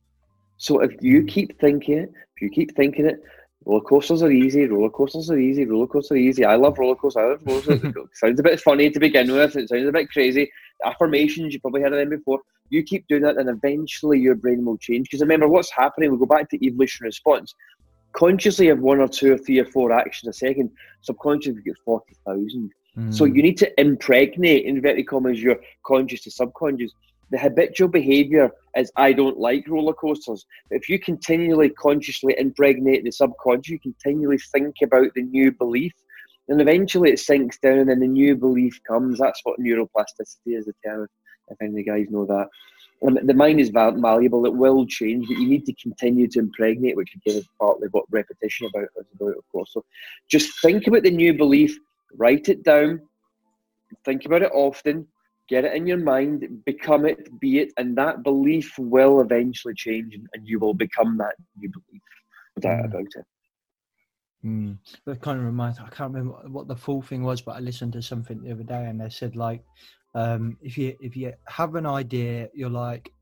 [0.56, 1.26] So if you hmm.
[1.26, 3.22] keep thinking it, if you keep thinking it,
[3.64, 6.44] roller coasters are easy, roller coasters are easy, roller coasters are easy.
[6.44, 7.22] I love roller coasters.
[7.22, 7.82] I love roller coasters.
[7.96, 9.56] it sounds a bit funny to begin with.
[9.56, 10.50] It sounds a bit crazy.
[10.84, 12.40] Affirmations, you probably heard of them before.
[12.70, 15.08] You keep doing that, and eventually your brain will change.
[15.08, 16.10] Because remember, what's happening?
[16.10, 17.54] We go back to evolution response.
[18.14, 20.70] Consciously, have one or two or three or four actions a second.
[21.02, 22.70] Subconsciously, you get forty thousand.
[23.08, 23.36] So Mm.
[23.36, 25.56] you need to impregnate, in inverted commas, your
[25.86, 26.92] conscious to subconscious.
[27.32, 30.44] The habitual behaviour is I don't like roller coasters.
[30.68, 35.92] But if you continually consciously impregnate the subconscious, you continually think about the new belief,
[36.48, 39.18] and eventually it sinks down and the new belief comes.
[39.18, 41.08] That's what neuroplasticity is, the term,
[41.48, 42.48] if any of the guys know that.
[43.00, 46.96] And the mind is malleable, it will change, but you need to continue to impregnate,
[46.96, 49.72] which again is partly what repetition about is about, of course.
[49.72, 49.84] So
[50.28, 51.76] just think about the new belief,
[52.14, 53.00] write it down,
[54.04, 55.08] think about it often,
[55.48, 60.14] get it in your mind, become it, be it, and that belief will eventually change
[60.14, 62.02] and, you will become that new belief.
[62.56, 62.86] No doubt Mm.
[62.86, 63.24] about it.
[64.44, 64.78] Mm.
[65.06, 65.78] That kind of reminds.
[65.78, 68.64] I can't remember what the full thing was, but I listened to something the other
[68.64, 69.62] day, and they said like,
[70.14, 73.12] um, if you if you have an idea, you're like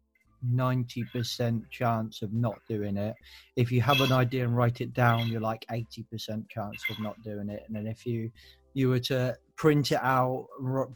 [0.42, 3.14] ninety percent chance of not doing it.
[3.56, 6.98] If you have an idea and write it down, you're like eighty percent chance of
[7.00, 7.62] not doing it.
[7.66, 8.30] And then if you
[8.74, 10.46] you were to print it out,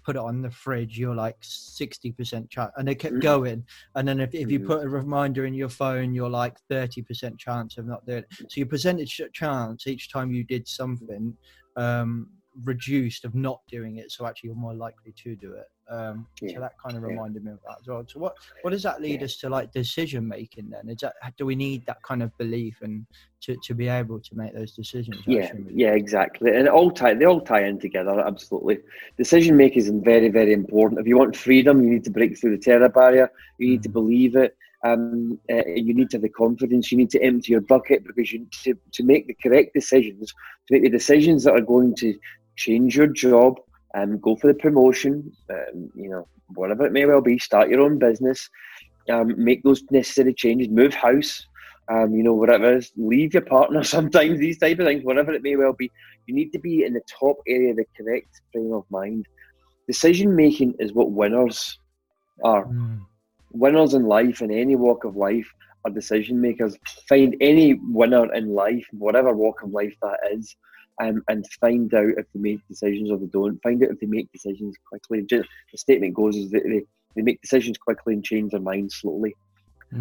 [0.05, 2.73] put it on the fridge, you're like sixty percent chance.
[2.77, 3.21] And they kept Mhm.
[3.21, 3.67] going.
[3.95, 4.67] And then if, if you Mhm.
[4.67, 8.27] put a reminder in your phone, you're like thirty percent chance of not doing it.
[8.49, 11.37] So your percentage chance each time you did something
[11.77, 12.31] um,
[12.63, 14.11] reduced of not doing it.
[14.13, 15.67] So actually, you're more likely to do it.
[15.91, 17.09] Um, Yeah, So that kind of yeah.
[17.11, 18.05] reminded me of that as well.
[18.07, 19.25] So what what does that lead Yeah.
[19.27, 20.89] us to like decision making then?
[20.89, 23.07] Is that do we need that kind of belief and
[23.43, 25.21] to, to be able to make those decisions?
[25.27, 26.51] Yeah, yeah, exactly.
[26.57, 28.79] And it all tie they all tie in together, absolutely.
[29.19, 31.01] Decision making is very, very important.
[31.01, 33.29] If you want freedom, you need to break through the terror barrier.
[33.59, 33.93] You need to Mhm.
[33.93, 34.57] believe it.
[34.85, 36.93] Um, uh, you need to have the confidence.
[36.93, 40.33] You need to empty your bucket because you to, to make the correct decisions,
[40.67, 42.15] to make the decisions that are going to
[42.57, 43.59] change your job,
[43.95, 47.81] um, go for the promotion, um, you know, whatever it may well be, start your
[47.81, 48.49] own business,
[49.11, 51.47] um, make those necessary changes, move house,
[51.91, 55.33] um, you know, whatever it is, leave your partner sometimes, these type of things, whatever
[55.33, 55.91] it may well be.
[56.27, 59.27] You need to be in the top area of the correct frame of mind.
[59.87, 61.79] Decision making is what winners
[62.43, 62.65] are.
[62.65, 63.01] Mm.
[63.53, 65.47] Winners in life, in any walk of life,
[65.85, 66.77] are decision makers.
[67.09, 70.57] Find any winner in life, whatever walk of life that is,
[71.01, 73.61] um, and find out if they make decisions or they don't.
[73.63, 75.23] Find out if they make decisions quickly.
[75.23, 76.83] Ju- The statement goes is that they,
[77.17, 79.35] they make decisions quickly and change their mind slowly.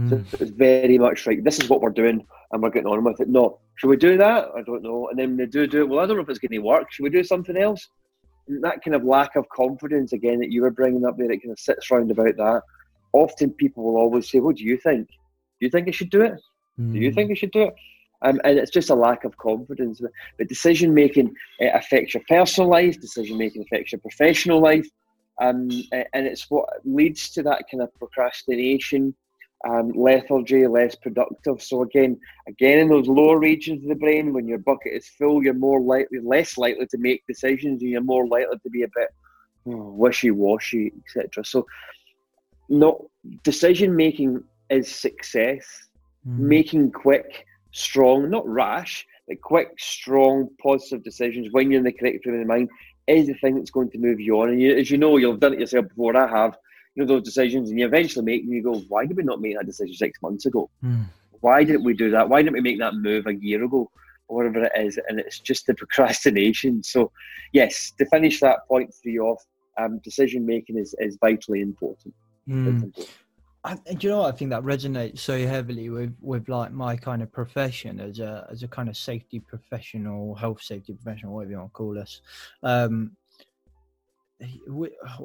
[0.10, 0.42] So Mm.
[0.42, 3.28] it's very much like this is what we're doing and we're getting on with it.
[3.30, 4.48] No, should we do that?
[4.56, 5.08] I don't know.
[5.10, 6.92] And then they do do it, well, I don't know if it's going to work.
[6.92, 7.88] Should we do something else?
[8.48, 11.42] And that kind of lack of confidence again that you were bringing up there, it
[11.44, 12.62] kind of sits round about that.
[13.14, 15.08] Often people will always say, "What do you think?
[15.08, 16.40] Do you think I should do it?
[16.80, 17.16] Do you Mm.
[17.16, 17.74] think I should do it?"
[18.24, 20.02] Um, and it's just a lack of confidence.
[20.38, 23.00] But decision making uh, affects your personal life.
[23.00, 24.88] Decision making affects your professional life,
[25.42, 29.14] um, and it's what leads to that kind of procrastination
[29.68, 31.62] um, lethargy, less productive.
[31.62, 35.44] So again, again in those lower regions of the brain, when your bucket is full,
[35.44, 38.88] you're more likely, less likely to make decisions, and you're more likely to be a
[38.96, 39.10] bit
[39.68, 41.46] oh, wishy-washy, etc.
[41.46, 41.66] So,
[42.70, 42.98] not
[43.44, 45.66] decision making is success.
[46.28, 46.40] Mm.
[46.40, 52.24] Making quick, strong, not rash, but quick, strong, positive decisions when you're in the correct
[52.24, 52.70] frame of mind
[53.08, 54.50] is the thing that's going to move you on.
[54.50, 56.16] And you, as you know, you've done it yourself before.
[56.16, 56.56] I have
[56.96, 58.54] you know those decisions, and you eventually make them.
[58.54, 60.70] You go, why did we not make that decision six months ago?
[60.84, 61.06] Mm.
[61.42, 62.30] Why didn't we do that?
[62.30, 63.90] Why didn't we make that move a year ago?
[64.30, 66.82] Or whatever it is, and it's just the procrastination.
[66.84, 67.12] So,
[67.52, 69.44] yes, to finish that point three off,
[69.78, 72.14] um, decision making is, is vitally important.
[72.48, 72.68] Mm.
[72.68, 73.10] important.
[73.66, 76.98] I, do you know what I think that resonates so heavily with with like my
[76.98, 81.52] kind of profession as a as a kind of safety professional, health safety professional, whatever
[81.52, 82.22] you want to call us.
[82.62, 83.16] Um,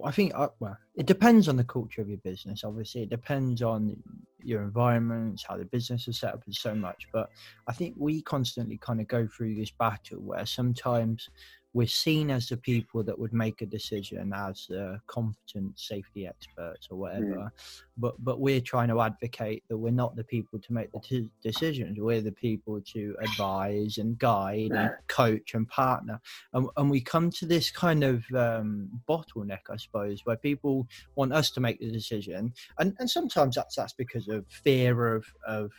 [0.05, 2.62] I think uh, well, it depends on the culture of your business.
[2.62, 3.97] Obviously, it depends on
[4.41, 7.09] your environment, how the business is set up, and so much.
[7.12, 7.30] But
[7.66, 11.28] I think we constantly kind of go through this battle where sometimes
[11.75, 16.89] we're seen as the people that would make a decision as uh, competent safety experts
[16.91, 17.51] or whatever mm.
[17.97, 21.31] but but we're trying to advocate that we're not the people to make the t-
[21.43, 21.99] decisions.
[21.99, 26.21] We're the people to advise and guide and coach and partner.
[26.53, 31.33] And, and we come to this kind of um, bottleneck i suppose where people want
[31.33, 32.53] us to make the decision.
[32.79, 35.71] And and sometimes that's that's because of fear of of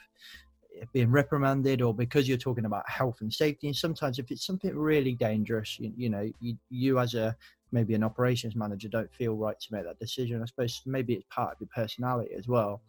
[0.94, 4.76] being reprimanded or because you're talking about health and safety and sometimes if it's something
[4.78, 7.36] really dangerous you, you know you, you as a
[7.72, 11.26] maybe an operations manager don't feel right to make that decision i suppose maybe it's
[11.30, 12.82] part of your personality as well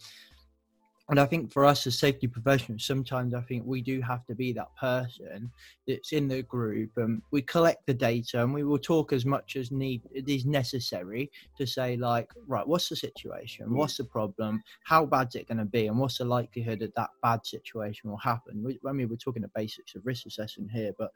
[1.10, 4.34] and I think for us as safety professionals, sometimes I think we do have to
[4.34, 5.50] be that person
[5.86, 9.56] that's in the group and we collect the data and we will talk as much
[9.56, 13.66] as need it is necessary to say like, right, what's the situation?
[13.66, 13.72] Mm.
[13.72, 14.62] What's the problem?
[14.84, 15.88] How bad's it going to be?
[15.88, 18.62] And what's the likelihood that that bad situation will happen?
[18.62, 21.10] We, I mean, we're talking the basics of risk assessment here, but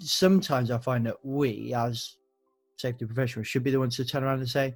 [0.00, 2.16] sometimes I find that we as
[2.76, 4.74] safety professionals should be the ones to turn around and say,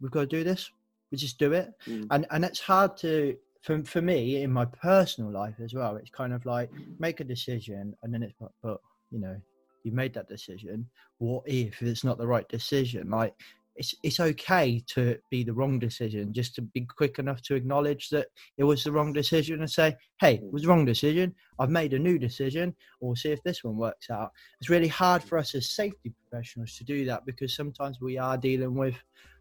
[0.00, 0.70] we've got to do this
[1.12, 1.72] we just do it.
[1.86, 2.08] Mm.
[2.10, 6.10] and and it's hard to for, for me in my personal life as well it's
[6.10, 8.80] kind of like make a decision and then it's but, but
[9.12, 9.36] you know
[9.84, 10.86] you made that decision.
[11.18, 13.10] What if it's not the right decision?
[13.10, 13.34] Like
[13.76, 18.10] it's it's okay to be the wrong decision just to be quick enough to acknowledge
[18.10, 18.26] that
[18.58, 21.34] it was the wrong decision and say hey it was the wrong decision.
[21.58, 22.74] I've made a new decision.
[23.00, 24.30] Or see if this one works out.
[24.60, 28.36] It's really hard for us as safety professionals to do that because sometimes we are
[28.36, 28.94] dealing with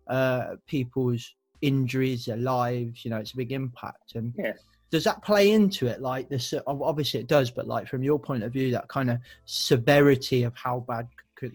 [0.07, 3.05] uh, people's injuries, their lives.
[3.05, 4.15] You know, it's a big impact.
[4.15, 4.53] And yeah.
[4.89, 6.01] does that play into it?
[6.01, 9.19] Like this, obviously it does, but like from your point of view, that kind of
[9.45, 11.07] severity of how bad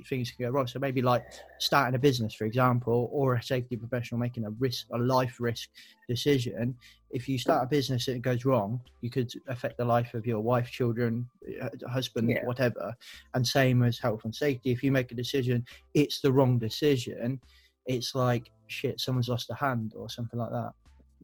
[0.09, 0.67] things can go wrong.
[0.67, 1.25] So maybe like
[1.59, 5.69] starting a business, for example, or a safety professional making a risk, a life risk
[6.09, 6.75] decision.
[7.11, 10.27] If you start a business and it goes wrong, you could affect the life of
[10.27, 11.29] your wife, children,
[11.63, 12.45] uh, husband, yeah.
[12.45, 12.97] whatever.
[13.35, 14.73] And same as health and safety.
[14.73, 17.41] If you make a decision, it's the wrong decision.
[17.87, 20.73] It's like shit, someone's lost a hand or something like that.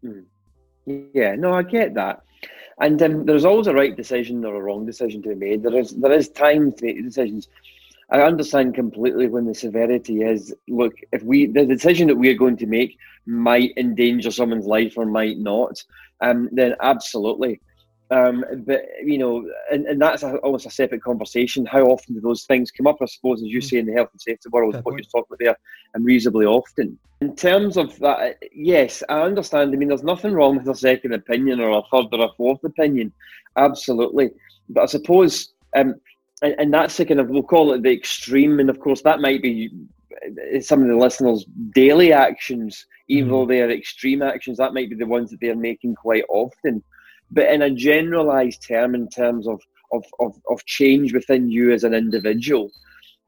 [0.04, 0.24] Mm.
[1.14, 2.22] Yeah, no, I get that.
[2.80, 5.62] And um, there's always a right decision or a wrong decision to be made.
[5.62, 7.48] There is there is time to make decisions.
[8.10, 10.54] I understand completely when the severity is.
[10.68, 14.94] Look, if we the decision that we are going to make might endanger someone's life
[14.96, 15.82] or might not,
[16.20, 17.60] um, then absolutely
[18.10, 21.64] um, but you know, and, and that's a, almost a separate conversation.
[21.64, 22.98] How often do those things come up?
[23.00, 23.64] I suppose, as you mm.
[23.64, 25.04] say, in the health and safety world, Fair what point.
[25.04, 25.56] you're talking about there,
[25.94, 26.98] and reasonably often.
[27.22, 29.72] In terms of that, yes, I understand.
[29.72, 32.62] I mean, there's nothing wrong with a second opinion or a third or a fourth
[32.64, 33.12] opinion,
[33.56, 34.30] absolutely.
[34.68, 35.94] But I suppose, um,
[36.42, 39.20] and, and that's the kind of we'll call it the extreme, and of course that
[39.20, 39.70] might be
[40.12, 43.32] uh, some of the listeners' daily actions, even mm.
[43.32, 44.58] though they are extreme actions.
[44.58, 46.82] That might be the ones that they are making quite often
[47.32, 49.60] but in a generalized term, in terms of,
[49.92, 52.70] of, of, of change within you as an individual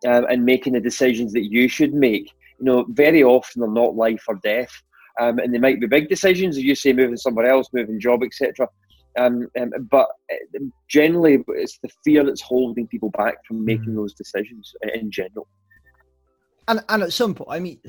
[0.06, 3.96] um, and making the decisions that you should make, you know, very often they're not
[3.96, 4.70] life or death.
[5.20, 8.22] Um, and they might be big decisions, as you say, moving somewhere else, moving job,
[8.24, 8.68] etc.
[9.16, 13.96] Um, um, but uh, generally, it's the fear that's holding people back from making mm.
[13.96, 15.46] those decisions in general.
[16.66, 17.80] And and at some point, I mean,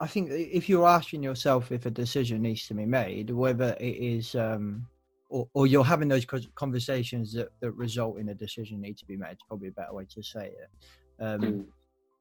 [0.00, 3.96] I think if you're asking yourself if a decision needs to be made, whether it
[3.96, 4.86] is um,
[5.30, 9.16] or, or you're having those conversations that, that result in a decision need to be
[9.16, 9.32] made.
[9.32, 11.24] It's probably a better way to say it.
[11.24, 11.64] Um, mm.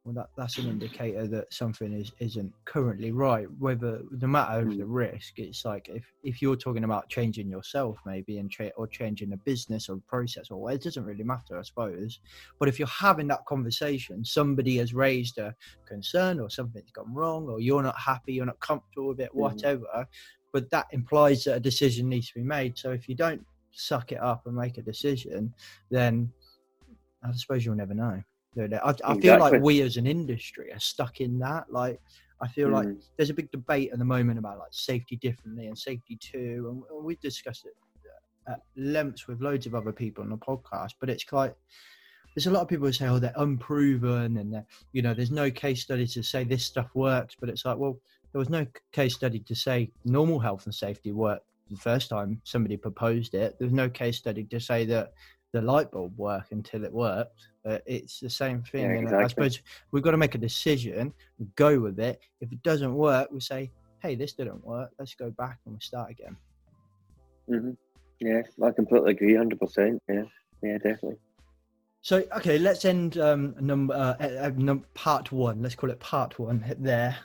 [0.05, 3.47] Well, that, that's an indicator that something is isn't currently right.
[3.59, 4.77] Whether no matter mm.
[4.77, 8.87] the risk, it's like if if you're talking about changing yourself, maybe and tra- or
[8.87, 12.21] changing a business or process, or it doesn't really matter, I suppose.
[12.59, 15.53] But if you're having that conversation, somebody has raised a
[15.85, 19.35] concern, or something's gone wrong, or you're not happy, you're not comfortable with it, mm.
[19.35, 20.07] whatever
[20.51, 22.77] but that implies that a decision needs to be made.
[22.77, 25.53] So if you don't suck it up and make a decision,
[25.89, 26.31] then
[27.23, 28.21] I suppose you'll never know.
[28.57, 29.21] I, I Exactly.
[29.21, 31.71] feel like we as an industry are stuck in that.
[31.71, 31.99] Like,
[32.41, 33.01] I feel like Mm.
[33.15, 37.19] there's a big debate at the moment about like safety differently and Safety-II, and- we've
[37.19, 37.73] discussed it
[38.47, 40.93] at lengths with loads of other people on the podcast.
[40.99, 41.53] But it's quite
[42.35, 45.31] there's a lot of people who say, "Oh, they're unproven," and they're, you know, there's
[45.31, 47.35] no case study to say this stuff works.
[47.39, 47.99] But it's like, well,
[48.31, 52.41] there was no case study to say normal health and safety worked the first time
[52.43, 53.55] somebody proposed it.
[53.59, 55.13] There's no case study to say that
[55.51, 57.47] the light bulb worked until it worked.
[57.65, 58.81] Uh, it's the same thing.
[58.81, 59.61] Yeah, and I suppose
[59.91, 61.13] we've got to make a decision,
[61.55, 62.19] go with it.
[62.41, 63.71] If it doesn't work, we say,
[64.01, 64.91] "Hey, this didn't work.
[64.99, 66.37] Let's go back and we start again."
[67.47, 67.71] hmm
[68.19, 70.01] Yeah, I completely agree, hundred percent.
[70.07, 70.23] Yeah,
[70.61, 71.17] yeah, definitely.
[72.01, 75.61] So okay, let's end um, number uh, uh, num- part one.
[75.61, 77.17] Let's call it part one there.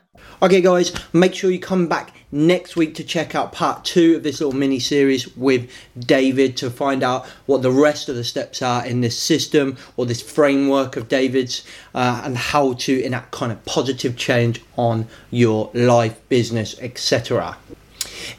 [0.43, 4.25] Okay, guys, make sure you come back next week to check out part two of
[4.25, 8.63] this little mini series with David to find out what the rest of the steps
[8.63, 11.65] are in this system or this framework of David's
[11.95, 17.57] uh, and how to enact kind of positive change on your life, business, etc.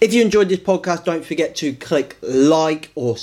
[0.02, 3.18] If you enjoyed this podcast, don't forget to click like or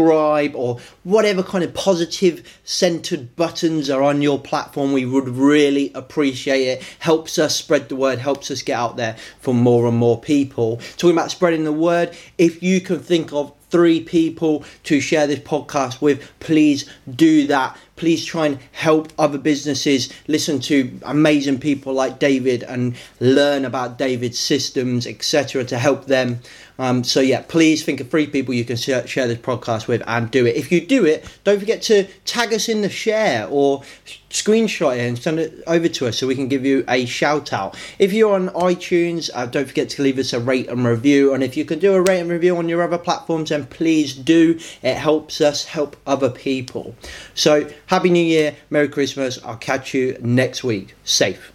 [0.00, 4.92] subscribe or whatever kind of positive centered buttons are on your platform.
[4.92, 6.82] We would really appreciate it.
[6.98, 10.78] Helps us spread the word, helps us get out there for more and more people.
[10.96, 15.38] Talking about spreading the word, if you can think of three people to share this
[15.38, 17.76] podcast with, please do that.
[17.96, 23.98] Please try and help other businesses listen to amazing people like David and learn about
[23.98, 26.40] David's systems, etc., to help them.
[26.80, 30.30] Um, so, yeah, please think of three people you can share, this podcast with and
[30.30, 30.56] do it.
[30.56, 33.82] If you do it, don't forget to tag us in the share or
[34.30, 37.52] screenshot it and send it over to us so we can give you a shout
[37.52, 37.76] out.
[37.98, 41.34] If you're on iTunes, uh, don't forget to leave us a rate and review.
[41.34, 44.14] And if you can do a rate and review on your other platforms, then please
[44.14, 44.58] do.
[44.82, 46.96] It helps us help other people.
[47.34, 49.38] So, Happy New Year, Merry Christmas.
[49.44, 50.94] I'll catch you next week.
[51.04, 51.52] Safe.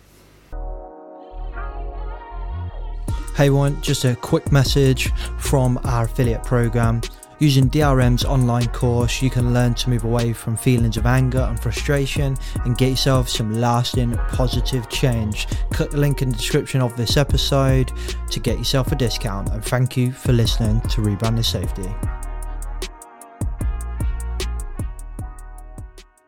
[3.36, 7.02] Hey everyone, just a quick message from our affiliate program.
[7.40, 11.60] Using DRM's online course, you can learn to move away from feelings of anger and
[11.60, 15.48] frustration and get yourself some lasting positive change.
[15.72, 17.92] Click the link in the description of this episode
[18.32, 19.50] to get yourself a discount.
[19.50, 21.94] And thank you for listening to Rebranding Safety.